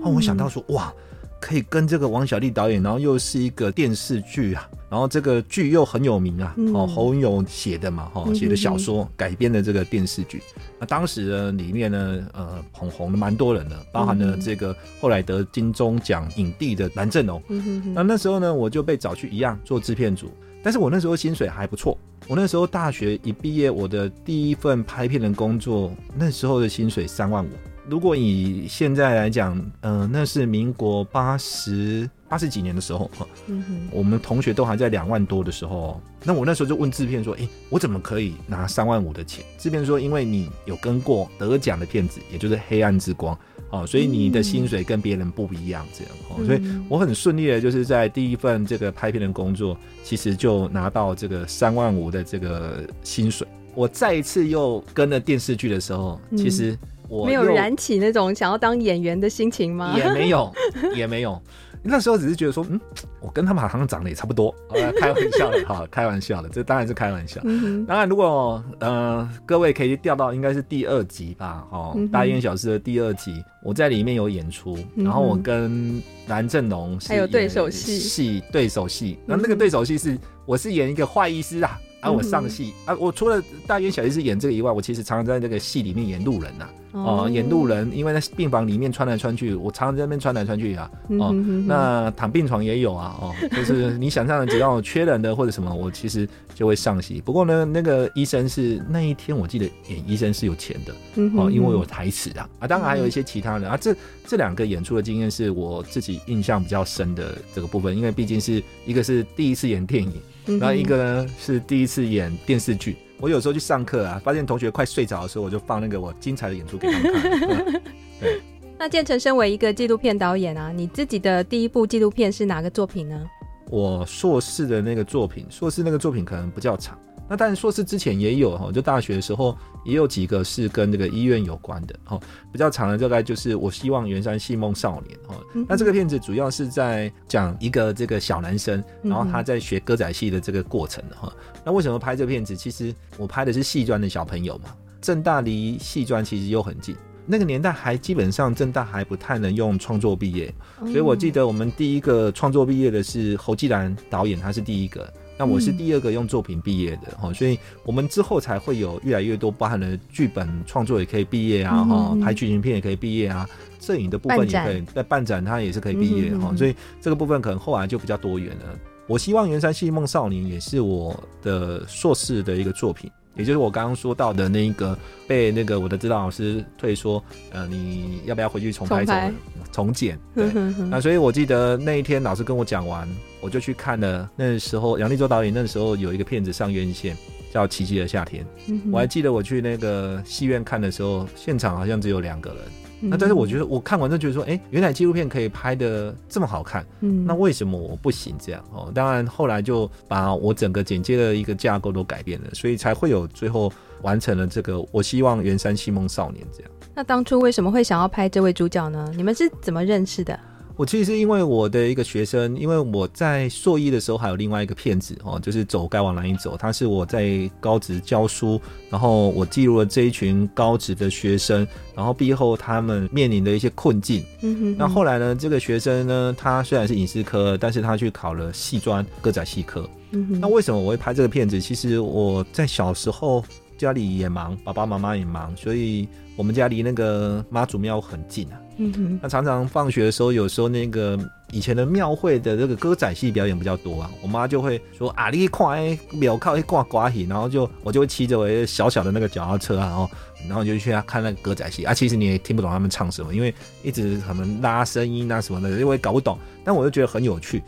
[0.03, 0.93] 哦，我想到说，哇。
[1.41, 10.41] 可以跟这个王小利导演，然后又是一个电视剧啊，然后这个剧又很有名啊，嗯、哦，侯勇写的嘛，哈、哦，写的小说改编的这个电视剧，
[10.79, 17.41] 那、嗯、当时呢，里面呢，呃，捧红了蛮多人的，包含了这个后来得金钟奖影帝的蓝正龙。
[17.49, 27.49] 嗯、那那时候呢，我就被找去一样做制片组，但是我那时候薪水还不错，我那时候大学一毕业，我的第一份拍片的工作，那时候的薪水三万五。
[27.91, 33.11] 如果以现在来讲，嗯、呃，那是民国八十八十几年的时候，
[33.47, 39.43] 嗯哼，我们同学都还在两万多的时候，那我那时候就问制片说，哎、欸，我怎么可以拿三万五的钱？
[39.57, 43.35] 制片说，因为你有跟过得奖的片子，也就是《黑暗之光》
[43.71, 53.45] 哦，所以你的薪水跟别人不一样，这样所以我很顺利的，就是在第一份这个拍片的工作，其实就拿到这个三万五的这个薪水。
[53.75, 56.79] 我再一次又跟了电视剧的时候，其实。
[57.11, 59.93] 我没有燃起那种想要当演员的心情吗？
[59.97, 60.53] 也没有，
[60.95, 61.39] 也没有。
[61.83, 62.79] 那时候只是觉得说，嗯，
[63.19, 64.53] 我跟他们好像长得也差不多，
[64.99, 67.41] 开玩笑的哈，开玩笑的，这当然是开玩笑。
[67.43, 81.77] 嗯、当然，如果呃各位可以调到应该是第二集吧，哦，嗯、大医院小事的第二集，我在里面有演出，嗯、然后我跟蓝正龙还有对手戏，戏对手戏，那那个对手戏是我是演一个坏医师啊。
[82.01, 91.33] 啊，我上戏啊，我除了大医院小医师演这个以外，我其实常常在这个戏里面演路人呐、啊，哦、呃，演路人，因为在病房里面穿来穿去，我常常在那边穿来穿去啊，哦、呃，
[91.67, 97.21] 那躺病床也有啊，哦、呃，就是你想象的，只要缺人的或者什么，我其实就会上戏。
[97.21, 100.93] 不过呢，那个医生是那一天我记得演医生是有钱的，
[101.35, 110.13] 哦、呃，因为我有台词啊，啊，当然还有一些其他人啊，这这两个演出的经验是我自己印象比较深的这个部分，因为毕竟是一个是第一次演电影。
[110.45, 117.39] 然后一个呢是第一次演电视剧，我有时候去上课啊，发现同学快睡着的时候，我就放那个我精彩的演出给他们看。
[117.41, 117.81] 嗯、
[118.19, 118.41] 对，
[118.77, 123.29] 那建成身为一个纪录片导演啊，你自己的第一部纪录片是哪个作品呢？
[123.69, 126.97] 我硕士的那个作品，硕士那个作品可能不叫长。
[127.31, 132.19] 那但是硕士之前也有哈，就大学的时候也有几个是跟这个医院有关的哈，
[132.51, 135.41] 比较长的大概就是我希望圆山戏梦少年哈。
[135.65, 141.31] 那这个片子主要是在讲一个这个小男生，然后他在学歌仔戏的这个过程哈。
[141.63, 142.53] 那为什么拍这个片子？
[142.53, 146.93] 其实我拍的是戏专的小朋友嘛，政大离戏专其实又很近，
[147.25, 155.09] 那个年代还基本上政大还不太能用创作毕业，所以我记得我们第一个创作毕业的是侯继兰导演，他是第一个。
[155.41, 163.49] 那我是第二个用作品毕业的哈，嗯、所以我们之后才会有越来越多包含了剧本创作也可以毕业啊哈，嗯、拍剧情片也可以毕业啊，
[163.79, 168.65] 摄影的部分也可以在办展，它也是可以毕业哈，嗯、所以这个部分可能后来就比较多元了。
[169.07, 173.09] 我希望圆山戏梦少年也是我的硕士的一个作品。
[173.33, 179.33] 也就是我刚刚说到的那个被那个我的指导老师退说，呃，你要不要回去重拍重拍
[179.71, 180.19] 重剪？
[180.35, 180.51] 对，
[180.89, 183.07] 那所以我记得那一天老师跟我讲完，
[183.41, 184.29] 我就去看了。
[184.35, 187.17] 那时候杨立洲导演那时候有一个片子上院线，
[187.51, 188.45] 叫《奇迹的夏天》。
[188.91, 192.59] 我还记得我去那个戏院看的时候，现场好像只有两个人。
[193.03, 198.63] 那但是我觉得我看完就觉得说，哎、欸，原来纪录片可以拍的这么好看，嗯，那为什么我不行这样？
[198.71, 203.73] 哦，当然后来就把我整个剪接的一个架构都改变了，所以才会有最后
[204.03, 204.79] 完成了这个。
[204.91, 206.71] 我希望圆山戏梦少年这样。
[206.93, 209.11] 那当初为什么会想要拍这位主角呢？
[209.15, 210.39] 你们是怎么认识的？
[210.81, 216.57] 我其实是因为我的一个学生，因为我在硕一的时候还有另外一个片子哦，就是走该往哪里走。
[216.57, 224.25] 他是我在高职教书，然后我记录了这一群高职的学生，然后毕业后他们面临的一些困境。
[224.41, 229.87] 嗯哼，那后来呢，这个学生呢，他虽然是影视科，但是他去考了戏专歌仔戏科。
[230.13, 231.61] 嗯哼，那为什么我会拍这个片子？
[231.61, 233.45] 其实我在小时候
[233.81, 238.61] 家里也忙，爸爸妈妈也忙，所以我们家离那个妈祖庙很近啊。
[238.77, 241.17] 嗯哼，那常常放学的时候，有时候那个
[241.51, 250.09] 以前的庙会的这个歌仔戏表演比较多啊，我妈就会说啊，你快庙靠一挂挂戏，然后就我就会骑着我一小小的那个脚踏车啊，然后
[250.47, 251.93] 然后就去看那个歌仔戏啊。
[251.93, 253.53] 其实你也听不懂他们唱什么，因为
[253.83, 256.37] 一直他们拉声音啊什么的，因为搞不懂。
[256.63, 257.61] 但我就觉得很有趣，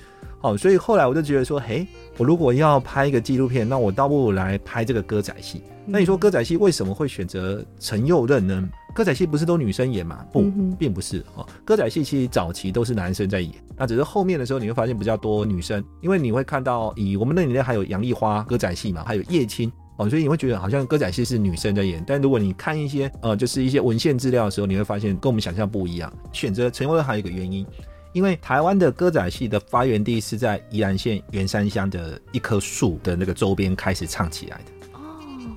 [0.43, 1.87] 哦，所以后来我就觉得说，嘿，
[2.17, 5.63] 我如果要拍一个纪录片，那我倒不如来拍这个歌仔戏。
[5.85, 8.69] 那你说歌仔戏为什么会选择陈佑任呢？
[8.93, 10.23] 歌仔戏不是都女生演吗？
[10.33, 10.43] 不，
[10.77, 11.47] 并不是哦。
[11.63, 22.03] 歌仔戏其实早期都是男生在演，那只是后面的时候你会发现比较多女生，因为你会看到以我们那年代还有杨丽花歌仔戏嘛，还有叶青哦，所以你会觉得好像歌仔戏是女生在演。
[22.05, 26.11] 但如果你看一些呃，就是一些文献资料的时候，你会发现跟我们想象不一样。
[26.33, 27.65] 选择陈佑任还有一个原因，
[28.13, 34.87] 因为台湾的歌仔戏的发源地是在宜兰县员山乡的一棵树的那个周边开始唱起来的。
[34.93, 34.99] 哦，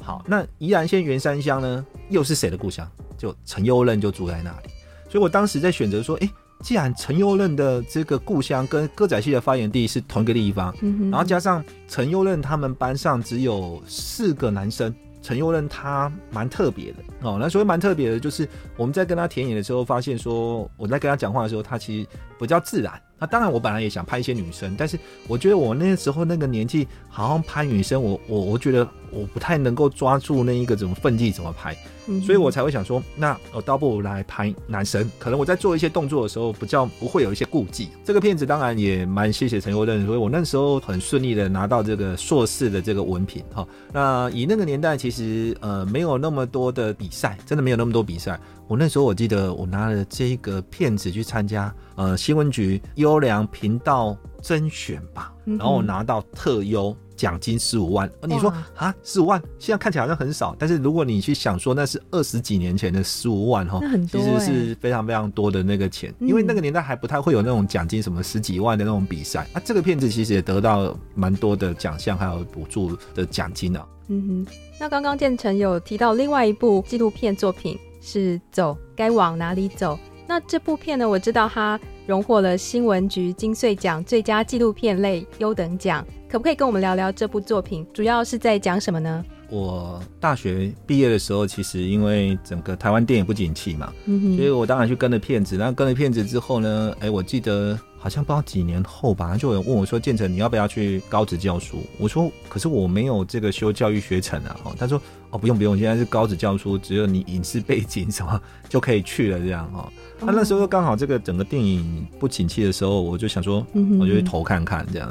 [0.02, 2.90] 好，那宜兰县员山乡呢，又是谁的故乡？
[3.16, 4.68] 就陈佑任就住在那里。
[5.08, 6.28] 所以我当时在选择说，哎。
[6.62, 14.92] 既然陈佑任的这个故乡跟歌仔戏的发源地是同一个地方，嗯、然后加上陈佑任他们班上只有四个男生，
[15.26, 17.36] 陈佑任他蛮特别的哦。
[17.40, 22.08] 那所以蛮特别的，就是我们在跟他田野的时候，发现说我在跟他讲话的时候，他其实
[22.38, 22.92] 比较自然。
[23.18, 24.96] 那当然，我本来也想拍一些女生，但是
[25.26, 31.76] 我觉得我那时候那个年纪，好像拍女生，我我我觉得我不太能够抓住那一个怎么奋力怎么拍，
[32.06, 37.90] 嗯、所以我才会想说，那我倒不如来拍男神，可能我在做一些动作的时候，比较不会有一些顾忌。
[38.04, 43.66] 这个片子当然也蛮谢谢陈友任，所以我那时候很顺利的拿到这个硕士的这个文凭哈。
[43.92, 48.38] 那以那个年代，其实呃没有那么多的比赛，真的没有那么多比赛。
[48.68, 58.10] 我那时候我记得我拿了这个片子去参加呃新闻局优良频道甄选吧，然后我拿到特优奖金十五万。
[58.22, 69.46] 你说啊十五万，现在看起来好像很少，但是如果你去想说那是二十几年前的十五万哈，其实是非常非常多的那个钱，因为那个年代还不太会有那种奖金什么十几万的那种比赛。
[69.54, 73.80] 那这个片子其实也得到蛮多的奖项还有补助的奖金呢。
[74.08, 77.78] 嗯哼，那刚刚建成有提到另外一部纪录片作品。
[78.08, 79.98] 是走该往哪里走？
[80.28, 81.08] 那这部片呢？
[81.08, 87.86] 我知道它荣获了新闻局金穗奖最佳纪录片类优等奖，可不可以跟我们聊聊这部作品？
[87.92, 89.24] 主要是在讲什么呢？
[89.48, 95.56] 我大学毕业的时候，其实因为整个台湾电影不景气嘛，嗯，所以我当然去跟了骗子。
[95.56, 97.78] 然后跟了骗子之后呢，哎，我记得。
[97.98, 105.00] 好像不知道几年后吧，就有人问我说：“建成，你要不要去高职教书？”我说：“可是我没有这个修教育学程啊。”他说
[105.30, 109.90] ：“哦，不用不用，现在是高职教书，只有你影视背景什么就可以去了。”这样哈。
[110.18, 113.66] 他那时候刚好这个整个电影不景气的时候，我就想说，
[114.00, 115.08] 我就去投看看这样。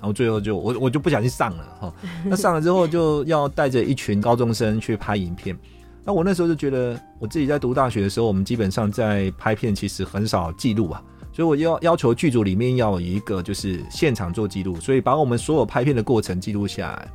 [0.00, 1.94] 然后最后就我我就不小心上了哈。
[2.24, 5.56] 那上了之后就要带着一群高中生去拍影片。
[6.04, 11.02] 那我那时候就觉得，我自己在读大学的时候，我们基本上在拍片其实很少记录啊。
[11.32, 17.08] 所以我要要求剧组里面要有一个就是现场做记录，所以把我们所有拍片的过程记录下来。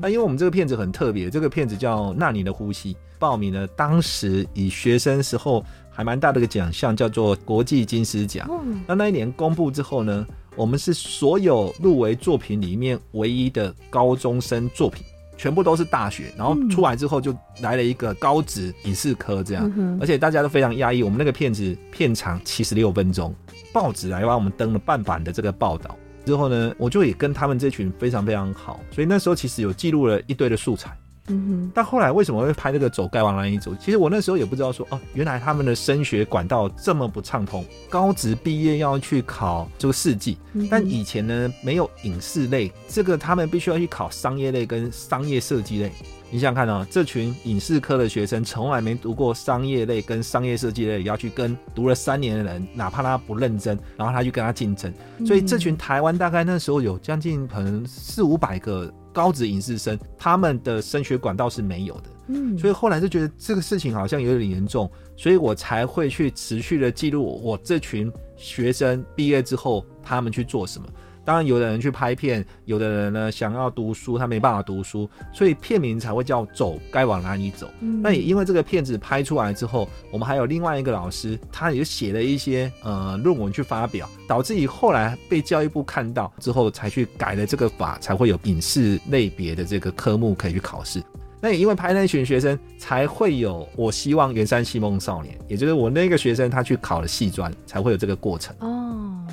[0.00, 8.46] 那因为我们这个片子很特别，这个片子叫《那年的呼吸》，报名了当时以学生时候还蛮大的一个奖项，叫做国际金狮奖。
[8.50, 8.82] 嗯。
[8.86, 15.02] 那那一年公布之后呢，我们是所有入围作品里面唯一的高中生作品，
[15.36, 19.98] 全部都是大学，然后出来之后就来了一个高职影视科这样，嗯。
[20.00, 21.02] 而且大家都非常压抑。
[21.02, 23.34] 我们那个片子片长七十六分钟。
[23.72, 30.96] 报纸来帮我们登了半版的这个报道之后呢，我就也跟他们这群非常非常好，所以那时候其实有记录了一堆的素材。
[31.28, 31.72] 嗯哼。
[31.74, 33.74] 但后来为什么会拍那个走该往哪里走？
[33.80, 40.38] 其实我那时候也不知道说哦，原来他们的升学管道这么不畅通，高职毕业要去考这个四技，
[40.70, 45.92] 但以前呢没有影视类，这个他们必须要去考商业类跟商业设计类。
[46.30, 54.92] 你想想看啊，这群影视科的学生从来没读过商业类跟商业设计类，要去跟读了三年的人，哪怕他不认真，然后他去跟他竞争。
[55.24, 62.10] 所以这群台湾大概那时候有将近可能四五百个高职影视生，他们的升学管道是没有的。
[62.26, 70.88] 嗯，所以后来就觉得这个事情好像有点严重，所以我才会去持续的记录我这群学生毕业之后他们去做什么。
[71.24, 77.68] 当然，有的人去拍片，有的人呢想要读书，他没办法读书，所以片名才会叫“走该往哪里走”。
[77.80, 91.02] 嗯、那也因为这个片子拍出来之后，我们还有另外一个老师，他也写了一些呃论文去发表，导致于后来被教育部看到之后，才去改了这个法，才会有影视类别的这个科目可以去考试。
[91.40, 98.54] 那也因为拍那群学生，才会有我希望圆山戏梦少年，也就是我那个学生他去考了戏专，才会有这个过程。
[98.60, 99.26] 哦。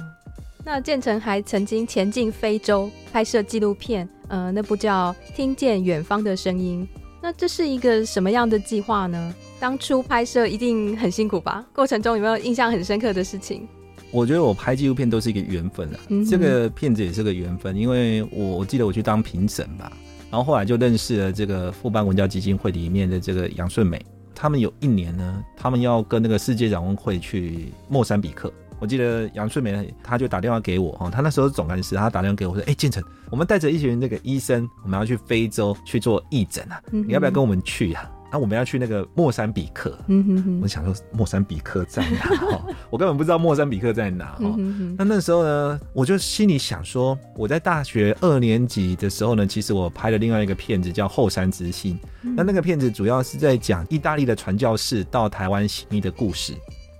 [0.64, 6.88] 那建成还曾经前进非洲拍摄纪录片，呃，那部叫《听见远方的声音》。
[7.22, 9.34] 那这是一个什么样的计划呢？
[9.60, 11.66] 当初拍摄一定很辛苦吧？
[11.74, 13.68] 过程中有没有印象很深刻的事情？
[14.12, 16.00] 我觉得我拍纪录片都是一个缘分啊。
[16.10, 19.92] 嗯、这个片子也是个缘分，因为我我记得我去当评审吧，
[20.30, 24.04] 然后后来就认识了这个富邦文教基金会里面的这个杨顺美。
[24.34, 28.52] 他们有一年呢，他们要跟那个世界展望会去莫桑比克。
[28.82, 42.20] 我记得杨顺梅，她就打电话给我哈，他那时候是总干事，她打电话给我说：“哎、欸，建成，我们带着一群那个医生，我们要去非洲去做义诊啊，你要不要跟我们去啊？”那我们要去那个莫桑比克，嗯哼哼我想说莫桑比克在哪？
[42.38, 44.28] 哈， 我根本不知道莫桑比克在哪。
[44.28, 56.54] 哈、嗯哼哼那那时候呢，我就心里想说，我在大学二年级的时候呢，其实我拍了另外一个片子叫《后山之心》，嗯那那个片子主要是在讲意大利的传教士到台湾行医的故事。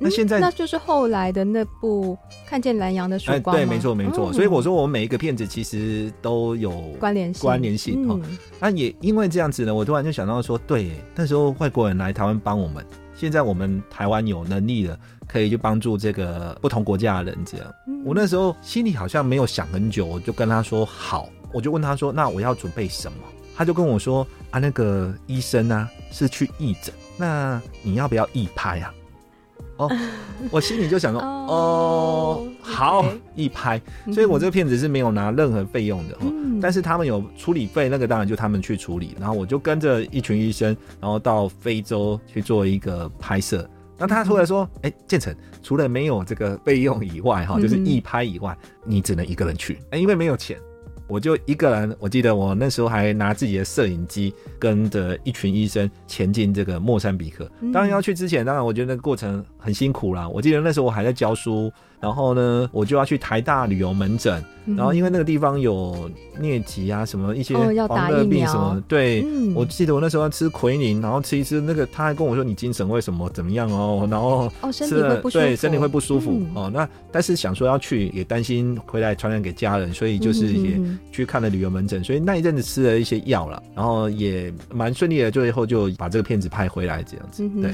[0.04, 2.16] 那现在、嗯那就是后来的那部
[2.50, 4.32] 《看见蓝洋的曙光》哎，对，吗没错，没错。
[4.32, 8.20] 嗯所以我说，我们每一个片子其实都有关联性关联性哦。
[8.24, 12.84] 嗯那也因为这样子呢，我突然就想到说，对，那时候外国人来台湾帮我们，
[13.16, 14.98] 现在我们台湾有能力了，
[15.28, 17.38] 可以去帮助这个不同国家的人。
[17.46, 23.18] 这样，嗯我那时候心里好像没有想很久，我就跟他说好，我就问他说，那我要准备什么？
[23.56, 28.92] 他就跟我说啊，那个医生啊是去义诊，那你要不要义拍啊？
[29.82, 29.92] 哦，
[30.52, 33.06] 我心里就想说，哦哦，好
[33.36, 33.82] 义拍，
[34.14, 36.18] 所以我这个片子是没有拿任何费用的
[36.62, 39.16] 但是他们有处理费，那个当然就他们去处理。
[39.20, 43.68] 然后我就跟着一群医生，然后到非洲去做一个拍摄。
[43.98, 50.58] 那他突然说：“哎、建成，除了没有这个费用以外，哈，就是一拍以外，你只能一个人去，哎，因为没有钱。”
[51.12, 57.52] 我就一个人，我记得我那时候还拿自己的摄影机，跟着一群医生前进这个莫桑比克。
[57.74, 60.26] 当然要去之前，当然我觉得那个过程很辛苦啦。
[60.30, 61.70] 我记得那时候我还在教书，
[62.02, 67.56] 然后呢，我就要去台大旅游门诊，然后因为那个地方有疟疾啊，什么一些
[67.88, 69.54] 黄热病什么，对，嗯。
[69.54, 75.46] 我记得我那时候要吃奎宁，然后吃一吃那个，他还跟我说你精神为什么怎么样哦，然后哦身体吃了会不舒服。
[75.46, 76.52] 对身体会不舒服、嗯。
[76.56, 76.72] 哦。
[76.74, 80.80] 那但是想说要去，也担心回来传染给家人，所以就是也
[81.12, 87.48] 去看了旅游门诊，所以那一阵子吃了一些药了，然后也蛮顺利的，最后就把这个片子拍回来这样子。
[87.62, 87.72] 对，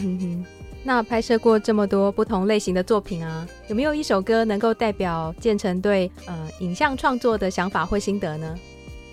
[0.88, 8.56] 那拍摄过这么多不同类型的作品啊，有没有一首歌能够代表建成对呃影像创作的想法或心得呢？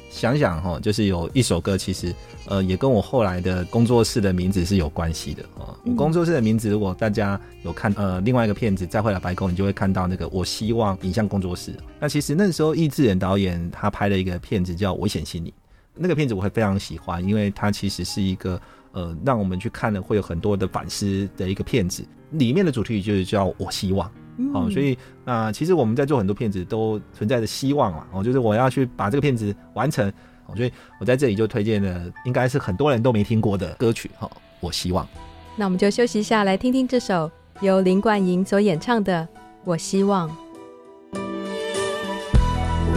[0.08, 2.14] 想想哈，就是有一首歌，其实
[2.46, 5.76] 呃也跟我后来的工作室的名字是有关系的哦。
[5.84, 11.74] 我嗯工作室的名字，如果大家有看呃另外一个片子《再会了白宫》，你就会看到那个我希望影像工作室。
[11.98, 15.50] 那其实那时候易智仁导演他拍了一个片子叫《危险心理》，
[15.92, 18.62] 那个片子我会非常喜欢，因为它其实是一个
[18.94, 24.10] 呃让我们去看了会有很多的反思的一个片子，里面的主题就是叫我希望。
[24.52, 30.08] 哦，所以那、呃、其实我们在做很多片子都存在着希望嘛，哦，就是我要去把这个片子完成，
[30.46, 35.06] 哦，所以我在这里就推荐了，应该是很多人都没听过的歌曲，哈、哦，我希望。
[35.54, 37.30] 那我们就休息一下，来听听这首
[37.60, 39.22] 由林冠莹所演唱的
[39.62, 40.28] 《我希望》。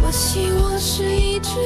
[0.04, 1.60] 我希望是一只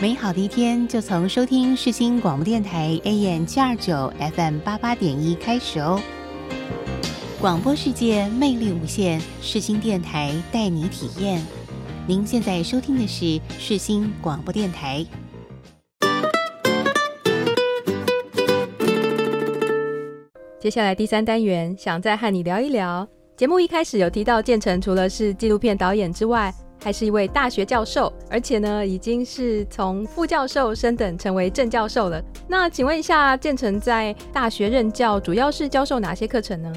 [0.00, 6.00] 美好的一天就从收听世新广播电台 AM 七二九 FM 八八点一开始哦。
[7.38, 11.44] 广播世界魅力无限，世新电台带你体验。
[12.06, 15.04] 您现在收听的是世新广播电台。
[20.58, 23.06] 接下来第三单元，想再和你聊一聊。
[23.36, 26.50] 节目一开始有提到建成，除了是纪录片导演之外，
[26.82, 32.22] 还是一位大学教授，而且呢，已经是从副教授升等成为正教授了。
[32.48, 36.72] 那请问一下，建成在大学任教，主要是教授哪些课程呢？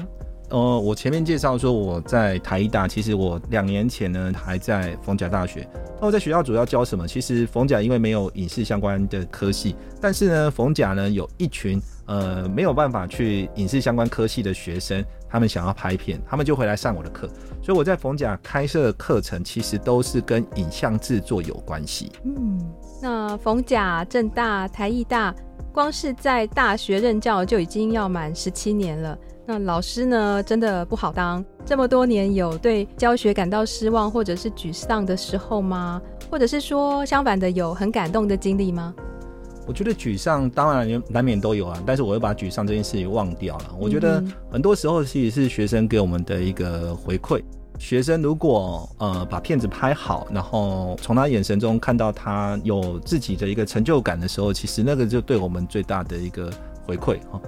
[0.54, 5.68] 呃，我前面介绍说我在台艺大，其实我两年前呢还在逢甲大学。
[6.00, 7.08] 那我在学校主要教什么？
[7.08, 17.28] 其实逢甲因为没有影视相关的科系，但是呢，逢甲呢有一群呃没有办法去影视相关科系的学生，他们想要拍片，他们就回来上我的课。
[17.60, 22.12] 所以我在逢甲开设的课程，其实都是跟影像制作有关系。
[22.24, 22.60] 嗯，
[23.02, 25.34] 那逢甲、政大、台艺大，
[25.72, 29.18] 光是在大学任教就已经要满十七年了。
[29.46, 31.44] 那老师呢，真的不好当。
[31.66, 36.00] 这么多年，有对教学感到失望或者是沮丧的时候吗？
[36.30, 38.94] 或者是说相反的，有很感动的经历吗？
[39.66, 43.74] 我觉得沮丧当然难免都有啊，但是我会把沮丧这件事情忘掉了。
[43.78, 47.42] 我觉得很多时候其实是学生给我们的一个回馈。
[47.78, 56.50] 学生如果呃把片子拍好，然后从他眼神中看到他有自己的一个成就感的时候，其实那个就对我们最大的一个
[56.86, 57.40] 回馈哈。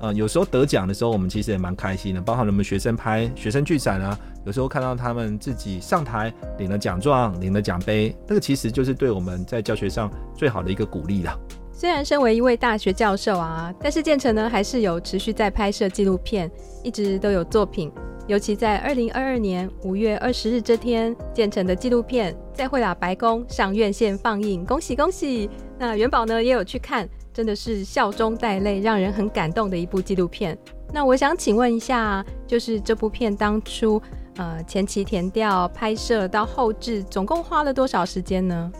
[0.00, 2.20] 呃，有时候得奖的时候，我们其实也蛮开心的。
[2.20, 11.38] 包括我们学生拍学生剧展啊，有时候看到他们自己上台领了奖状、领了奖杯，那个其实就是对我们在教学上最好的一个鼓励了。
[11.72, 16.50] 虽然身为一位大学教授啊，但是建成呢还是有持续在拍摄纪录片，
[16.82, 17.92] 一直都有作品。
[18.26, 25.50] 尤其在二零二二年五月二十日这天，建成的纪录片在惠喇白宫上院线放映，恭喜恭喜！
[25.78, 27.08] 那元宝呢也有去看。
[27.32, 30.56] 真的是笑中带泪，让人很感动的一部纪录片。
[30.92, 34.02] 那我想请问一下，就是这部片当初
[34.36, 38.72] 呃前期填调、拍摄到后制，总共花了多少时间呢？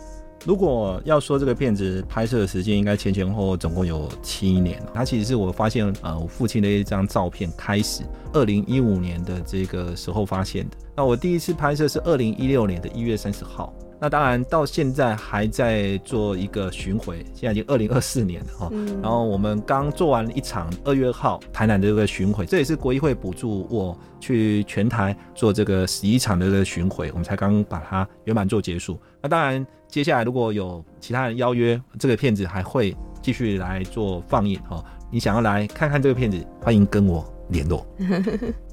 [0.43, 4.81] 如果要说这个片子拍摄的时间，应该前前后后总共有七年。
[4.91, 8.01] 它其实是我发现呃我父亲的一张照片开始，
[8.33, 10.77] 二零一五年的这个时候发现的。
[10.95, 13.71] 那我第一次拍摄是二零一六年的一月三十号。
[14.03, 18.67] 那当然，到现在还在做一个巡回，现在已经二零二四年了哈。
[18.71, 28.99] 嗯、然后我们刚做完一场二月号台南的这个巡回，这也是国议会补助我去全台做这个十一场的这个巡回，我们才刚把它圆满做结束。
[29.21, 34.83] 那当然，接下来如果有其他人邀约，这个片子还会继续来做放映哈。
[35.11, 37.85] 你想要来看看这个片子，欢迎跟我联络。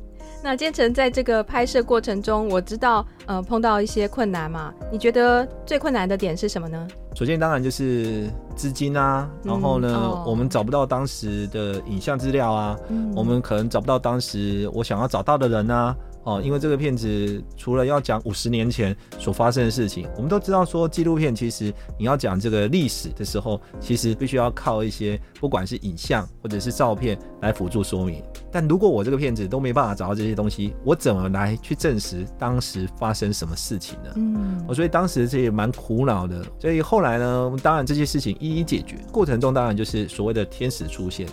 [0.48, 4.72] 那建成在这个拍摄过程中，我知道，呃，碰到一些困难嘛。
[4.90, 6.88] 你觉得最困难的点是什么呢？
[7.14, 15.94] 首先，当然就是资金啊，然后呢，嗯哦、我们找不到当时的影像资料啊，嗯、我们可能找不到当时我想要找到的人啊。
[16.28, 28.22] 哦，因为这个片子除了要讲五十年前所发生的事情，我们都知道说纪录片其实你要讲这个历史的时候，其实必须要靠一些不管是影像或者是照片来辅助说明。
[28.52, 34.10] 但如果我这个片子都没办法找到这些东西，我怎么来去证实当时发生什么事情呢？
[34.16, 36.44] 嗯，我所以当时这也蛮苦恼的。
[36.58, 41.26] 所以后来呢，当然这些事情一一解决，过程中当然就是所谓的天使出现。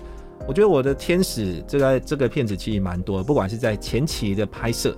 [0.48, 4.96] 我觉得我的天使这个这个片子其实蛮多，不管是在前期的拍摄，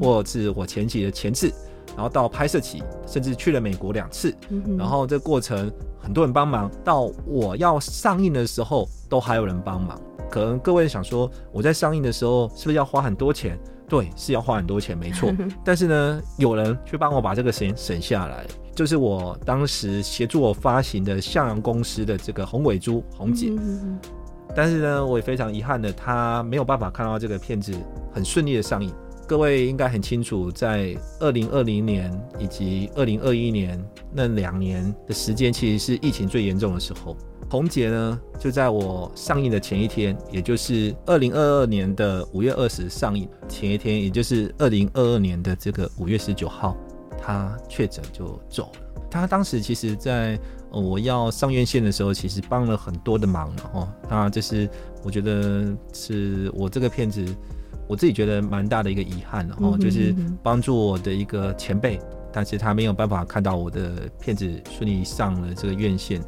[0.00, 1.52] 或是我前期的前置，
[1.96, 9.98] 然后到拍摄期，甚至去了美国两次，嗯然后这过程很多人帮忙，到我要上映的时候都还有人帮忙。
[10.30, 13.58] 可能各位想说，我在上映的时候是不是要花很多钱？
[13.88, 15.34] 对，是要花很多钱，没错。
[15.64, 23.50] 但是呢，有人去帮我把这个钱省下来，就是我当时协助我发行的向阳公司的这个红尾珠红姐。
[24.54, 27.72] 但是呢，我也非常遗憾的，他没有办法看到这个片子
[28.12, 28.92] 很顺利的上映。
[29.26, 33.80] 各位应该很清楚，在二零二零年以及二零二一年
[34.12, 37.16] 那两年的时间，其实是疫情最严重的时候。
[37.48, 46.76] 红姐呢，就在我上映的前一天，也就是二零二二年的五月二十上映前一天，也就是二零二二年的这个五月十九号，
[47.16, 49.04] 她确诊就走了。
[49.10, 50.40] 她当时其实在，在
[50.70, 53.88] 我要上院线的时候，其实帮了很多的忙哦。
[54.08, 54.68] 那这是
[55.02, 57.24] 我觉得是我这个片子。
[57.88, 60.14] 我自己觉得蛮大的一个遗憾，然后就是
[60.44, 61.98] 帮助我的一个前辈，
[62.32, 66.22] 但是他没有办法看到我的片子顺利上了这个院线。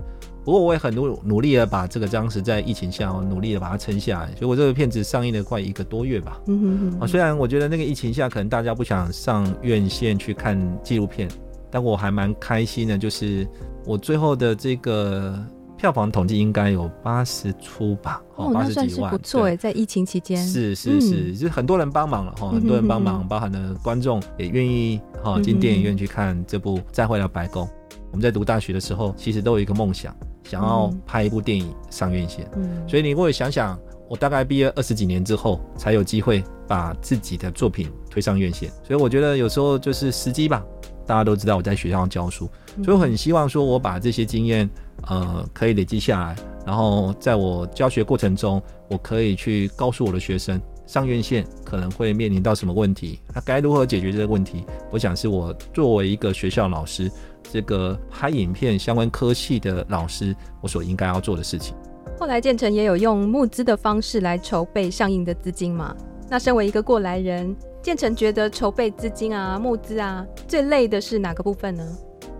[0.44, 4.34] 不过我也很努努力的把这个当时在疫情下，我努力的把它撑下来。
[4.34, 6.40] 所以我这个片子上映了快一个多月吧。
[6.48, 11.28] 嗯啊，虽然我觉得那个疫情下可能大家不想上院线去看纪录片，
[11.72, 13.44] 但我还蛮开心的，就是
[13.84, 15.36] 我最后的这个。
[15.74, 27.66] 票房统计应该有八十出吧，哦，八十几万，不错哎，在疫情期间是是是，嗯、就是很多人帮忙了哈，很多人帮忙，包含了观众也愿意哈进电影院去看这部《再会了白宫》。
[28.12, 32.48] 我们在读大学的时候，其实都有一个梦想，想要拍一部电影上院线。
[32.54, 33.76] 嗯，所以你如果想想，
[34.08, 38.70] 我大概毕业二十几年之后，才有机会把自己的作品推上院线。
[38.84, 40.64] 所以我觉得有时候就是时机吧。
[41.12, 42.48] 大家都知道我在学校教书，
[42.82, 44.66] 所以我很希望说我把这些经验，
[45.08, 46.34] 呃，可以累积下来，
[46.64, 54.64] 然后在我教学过程中，我可以去告诉我的学生，上院线可能会面临到什么问题，那该如何解决这个问题？
[54.90, 61.74] 我想是我作为一个学校老师，这个拍影片相关科系的老师，我所应该要做的事情。
[62.18, 65.94] 后来建成也有用募资的方式来筹备上映的资金嘛？
[66.30, 67.54] 那身为一个过来人。
[67.82, 71.84] 建成觉得筹备资金啊、募资啊，最累的是哪个部分呢？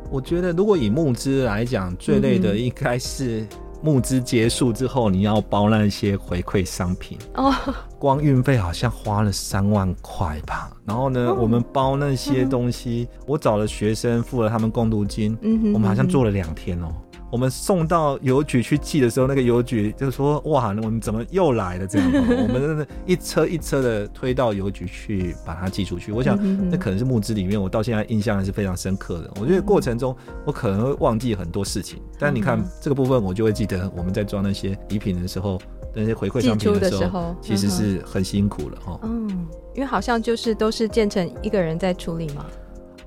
[0.09, 3.45] 我觉得如果以募资来讲，最累的应该是
[3.83, 7.53] 募资结束之后，你要包那些回馈商品哦。
[7.99, 10.71] 光运费好像花了三万块吧。
[10.85, 15.37] 然后呢，哦、我们包那些东西，嗯、我找了学生付了他们共读金，
[15.75, 16.93] 我们好像做了两天哦。
[17.33, 26.13] 我们送到邮局去寄的时候，那个邮局就说：“哇，我们怎么又来了？”这样， 我们真的一车一车的推到邮局去把它寄出去。
[26.13, 26.39] 我想，
[26.71, 29.31] 那可能是募资里面我到现在印象还是非常深刻的。
[29.41, 30.15] 我觉得过程中
[30.45, 35.59] 我可能会忘记很多事情，但你看这个部分，我就会记得我们在装那些礼品的时候，
[35.95, 39.01] 那些回馈商品的时候，其实是很辛苦了哈。
[39.05, 39.27] 嗯，
[39.75, 42.45] 因为好像就是都是建成一个人在处理嘛。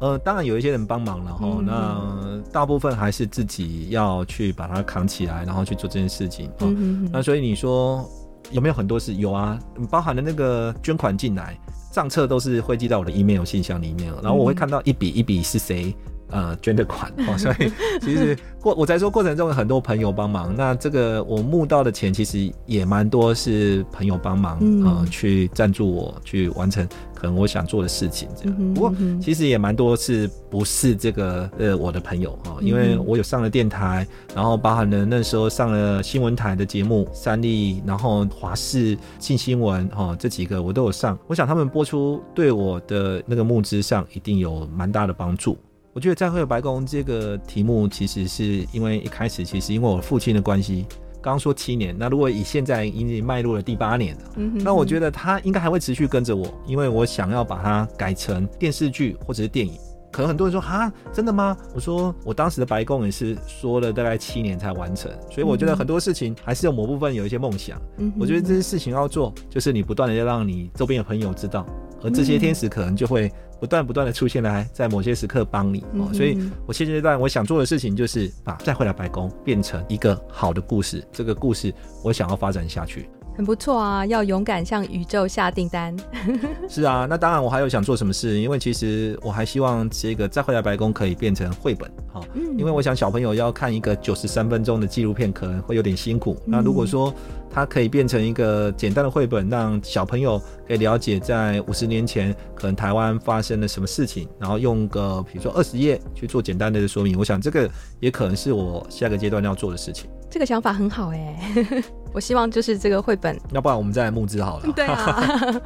[0.06, 6.48] 呃，当然有一些人帮忙了哈，嗯、那大部分还是自己要去把它扛起来，然后去做这件事情。
[6.48, 7.10] 啊嗯。
[7.12, 8.08] 那所以你说
[8.52, 9.16] 有没有很多事？
[9.16, 9.58] 有啊，
[9.90, 11.58] 包含了那个捐款进来，
[11.92, 15.96] 账册都是汇寄到我的 email 信箱里面，然后我会看到一笔一笔是谁。
[16.30, 17.72] 呃，捐的款 哦，所以
[18.02, 28.56] 其实过 我在说过程中有很多朋友帮忙，那这个我募到的钱其实也蛮多是朋友帮忙，嗯、呃，去赞助我去完成可能我想做的事情这样。
[28.58, 45.56] 嗯、不过其实也蛮多是不是这个呃我的朋友啊、呃，因为我有上了电台，然后包含了那时候上了新闻台的节目三立，然后华视、信新闻哈、呃、这几个我都有上，我想他们播出对我的那个募资上一定有蛮大的帮助。
[45.96, 50.86] 我觉得再会了白宫这个题目，其实是因为一开始，其实因为我父亲的关系，
[51.22, 59.80] 刚刚说七年，那如果以现在已经迈入了第八年了，嗯哼哼，那我觉得他应该还会持续跟着我，因为我想要把它改成电视剧或者是电影。
[60.12, 61.56] 可能很多人说哈，真的吗？
[61.74, 67.82] 我说我当时的白宫也是说了大概七年才完成，所以我觉得很多事情还是有某部分有一些梦想。
[68.00, 71.66] 嗯，我觉得这些事情要做，就是你不断的要让你周边的朋友知道，
[72.04, 73.32] 而这些天使可能就会。
[73.66, 76.38] 不断不断的出现来，在某些时刻帮你哦，所以
[76.68, 83.10] 我现阶段我想做的事情就是把再回来白宫变成一个好的故事，这个故事我想要发展下去。
[83.36, 85.96] 很不错啊，要勇敢向宇宙下订单。
[86.70, 97.14] 是啊，那当然我还有想做什么事，因为其实我还希望这个再回来白宫可以变成绘本，哈，嗯，因为我想小朋友要看一个九十三分钟的纪录片可能会有点辛苦，嗯，那如果说
[97.52, 107.70] 它可以变成一个简单的绘本，让小朋友可以了解在五十年前可能台湾发生了什么事情，然后用个比如说二十页去做简单的说明，我想这个
[108.00, 110.10] 也可能是我下个阶段要做的事情。
[110.30, 111.54] 这个想法很好哎，
[112.16, 114.72] 我希望就是这个绘本，要不然我们再来募资好了。
[114.74, 115.22] 对啊，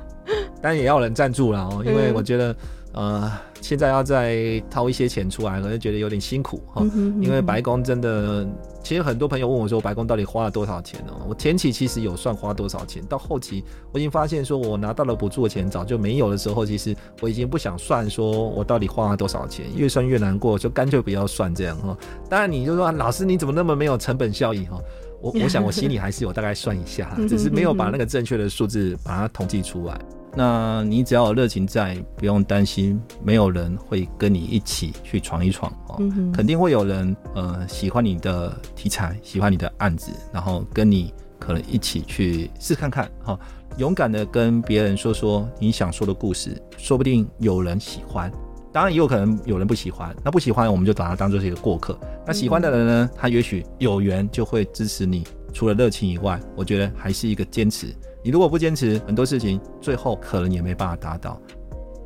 [0.59, 2.55] 当然也要人赞助了哦，因为我觉得
[2.91, 3.31] 呃，
[3.61, 6.83] 现在要再掏一些钱出来，可能觉得有点辛苦哈。
[7.21, 8.43] 因为白宫真的，
[8.81, 11.13] 其实很多朋友问我说，白宫到底花了多少钱呢？
[11.27, 21.95] 我前期其实有算花多少钱，到后期我已经发现说，我拿到了补助的钱早就没有的时候，其实我已经不想算说我到底花了多少钱，越算越难过，就干脆不要算这样哈。
[22.27, 24.79] 当然你就说，老师你怎么那么没有成本效益哈？
[25.21, 29.99] 我我想我心里还是有大概算一下， 只是没有把那个正确的数字把它统计出来。
[30.35, 35.97] 那你只要有热情在，不用担心没有人会跟你一起去闯一闯哦。
[36.31, 43.37] 肯定会有人呃喜欢你的题材，喜欢你的案子，然后跟你可能一起去试看看哈。
[43.77, 48.31] 勇敢的跟别人说说你想说的故事，说不定有人喜欢。
[48.71, 51.97] 当然也有可能有人不喜欢，那不喜欢我们就把它当做是一个过客。
[52.25, 55.23] 那喜欢的人呢，他也许有缘就会支持你。
[55.51, 57.87] 除了热情以外，我觉得还是一个坚持。
[58.23, 61.41] 你如果不坚持，很多事情最后可能也没办法达到。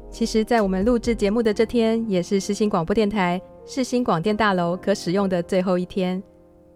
[0.09, 6.23] 其实，在我们录制节目的这天，也是世新广播电台世新广电大楼可使用的最后一天。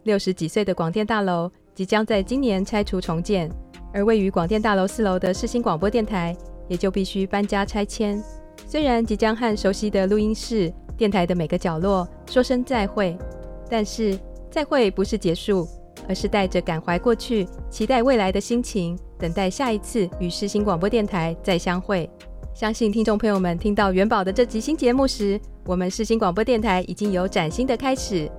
[0.03, 3.49] 六十几岁的广电大楼即将在今年拆除重建，
[3.93, 6.35] 而位于广电大楼四楼的世新广播电台
[6.67, 8.21] 也就必须搬家拆迁。
[8.65, 13.17] 虽然即将和熟悉的录音室、电台的每个角落说声再会，
[13.69, 14.17] 但是
[14.49, 15.67] 再会不是结束，
[16.07, 22.09] 而是带着感怀过去、期待未来的心情，等待下一次与世新广播电台再相会。
[22.53, 28.29] 相信听众朋友们听到元宝的这集新节目时，我们世新广播电台已经有崭新的开始。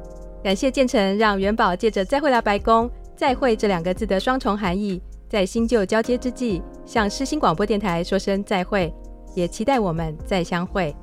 [0.42, 8.92] 感谢建成让元宝借着“再会啦白宫”“再会”这两个字的双重含义，在新旧交接之际，向世新广播电台说声再会。
[9.38, 10.94] 也期待我们再相会。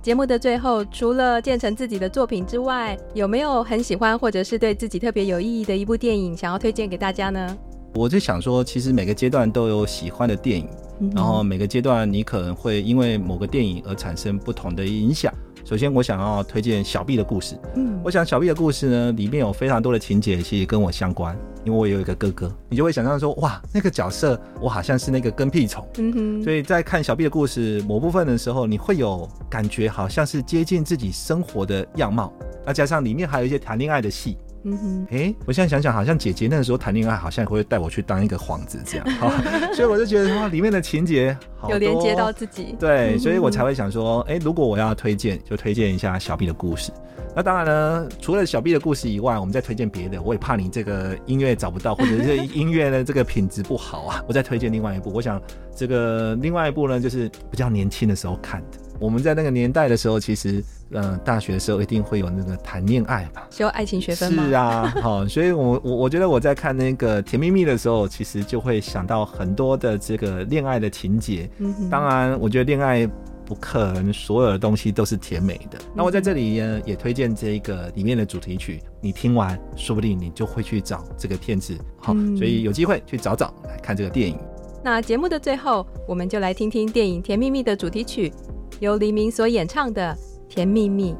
[0.00, 7.58] 节目的最后，除了建成自己的作品之外，有没有很喜欢或者是对自己特别有意义的一部电影想要推荐给大家呢？
[7.94, 10.68] 我就想说，其实每个阶段都有喜欢的电影，
[11.00, 15.34] 嗯、然后每个阶段你可能会因为某个电影而产生不同的影响。
[15.70, 17.56] 首先，我想要推荐小 B 的故事。
[17.76, 21.38] 嗯，我想小 B 的故事呢，里面有非常多的情节，其实跟我相关。
[21.64, 25.86] 因为我有一个哥哥，你就会想象说，哇，那个角色我好像是那个跟屁虫。
[25.98, 26.42] 嗯哼。
[26.42, 32.32] 所以在看小 B 的故事某部分的时候，你会有感觉，好像是接近自己生活的样貌。
[32.66, 34.36] 那加上里面还有一些谈恋爱的戏。
[34.62, 39.30] 嗯哼，哎、欸，我现在想想，好像姐姐那个时候谈恋爱，好像会带我去当一个幌子这样， 好，
[39.72, 41.36] 所以我就觉得哇，里面的情节
[41.68, 46.92] 有连接到自己，对，所以我才会想说，哎、欸，如果我要推荐，就推荐一下小 B 的故事。
[47.34, 55.12] 那当然呢，除了小 B 的故事以外，我们再推荐别的，我也怕你这个音乐找不到，或者是音乐的这个品质不好啊，我再推荐另外一部。
[55.12, 55.40] 我想
[55.74, 58.78] 这个另外一部呢，就是比较年轻的时候看的。
[59.00, 64.46] 我们在那个年代的时候，其实，嗯、呃，大学的时候一定会有那个谈恋爱吧，修爱情学分吗？
[64.46, 71.48] 是啊， 好，所以我我我觉得我在看那个《甜蜜蜜》的时候，其实就会想到很多的这个恋爱的情节。
[71.58, 73.08] 嗯哼，当然，我觉得恋爱
[73.46, 75.78] 不可能所有的东西都是甜美的。
[75.94, 81.74] 那我在这里呢，也推荐这个里面的主题曲，你听完，说不定你就会去找这个片子。
[81.98, 84.38] 好，嗯、所以有机会去找找来看这个电影。
[84.84, 88.32] 那节目的最后，我们就来听听电影《甜蜜蜜》的主题曲。
[88.80, 90.16] 由黎明所演唱的
[90.52, 91.12] 《甜蜜蜜》。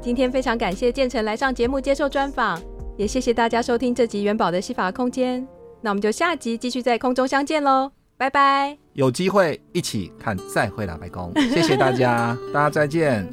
[0.00, 2.58] 今天非常感谢建成来上节目接受专访，
[2.96, 5.46] 也谢谢大家收听这集元宝的戏法空间。
[5.82, 8.78] 那我们就下集继续在空中相见喽，拜拜！
[8.92, 13.28] 有机会一起看《再会啦白宫》，谢谢大家，大家再见。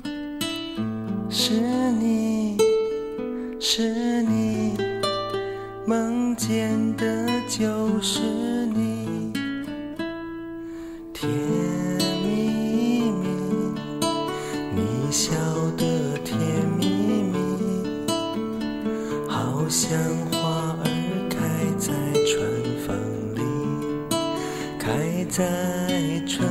[1.29, 1.53] 是
[1.99, 2.57] 你
[3.59, 4.77] 是你
[5.85, 8.21] 梦见的就是
[8.67, 9.33] 你
[11.13, 12.06] 甜。
[15.17, 15.33] 笑
[15.75, 16.37] 得甜
[16.77, 16.85] 蜜
[17.23, 18.07] 蜜，
[19.27, 19.97] 好像
[20.31, 20.85] 花儿
[21.27, 21.35] 开
[21.79, 21.91] 在
[22.27, 22.37] 春
[22.85, 22.95] 风
[23.33, 23.41] 里，
[24.77, 25.41] 开在
[26.27, 26.47] 春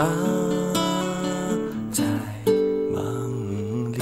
[0.00, 0.06] 啊
[1.92, 2.02] 在
[2.90, 3.98] 梦里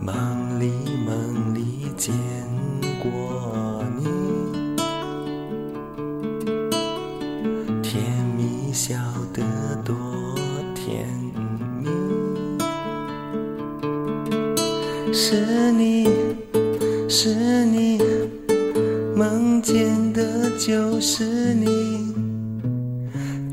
[0.00, 0.72] 梦里
[1.06, 2.12] 梦里见
[3.00, 4.04] 过你
[7.84, 8.02] 甜
[8.36, 8.96] 蜜笑
[9.32, 9.44] 得
[9.84, 9.94] 多
[10.74, 11.06] 甜
[11.80, 11.88] 蜜
[15.12, 16.08] 是你
[17.08, 18.02] 是你
[19.14, 21.37] 梦见的就是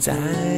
[0.06, 0.55] 在。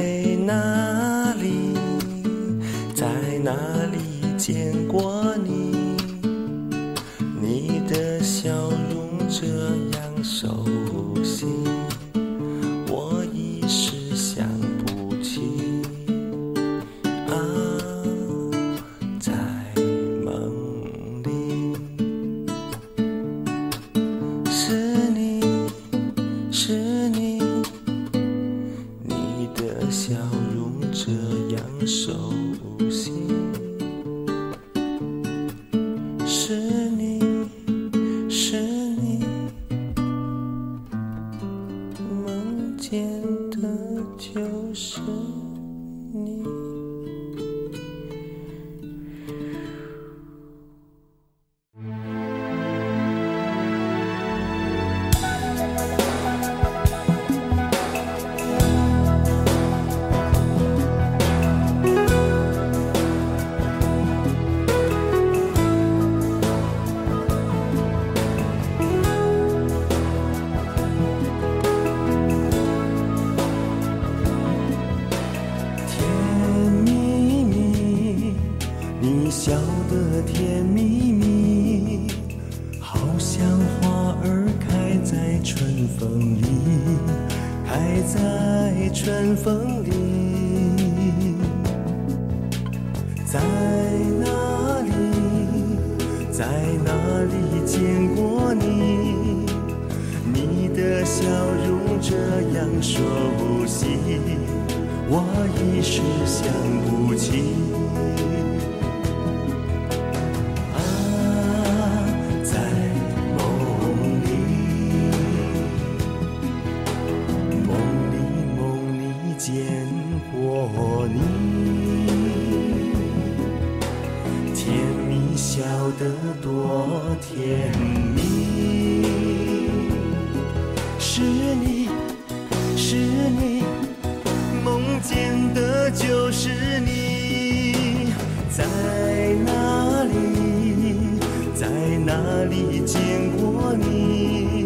[142.58, 144.66] 已见过你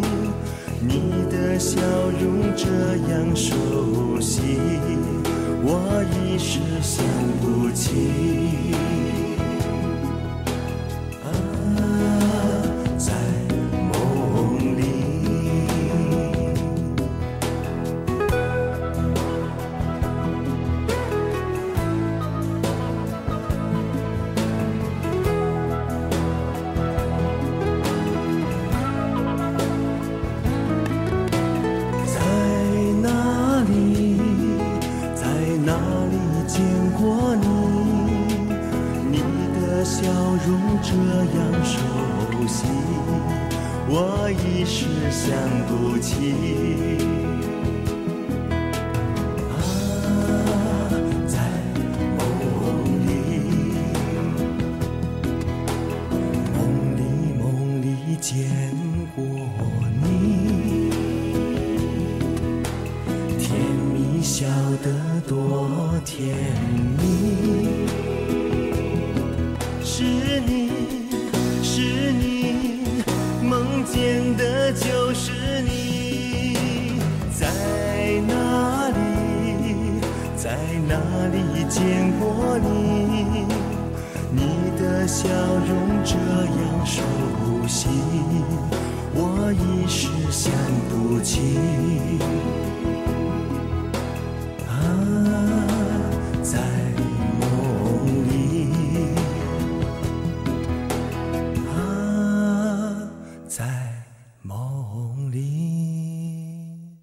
[0.79, 1.81] 你的笑
[2.21, 2.67] 容这
[3.11, 4.41] 样熟悉
[5.63, 7.05] 我一时想
[7.41, 9.00] 不起。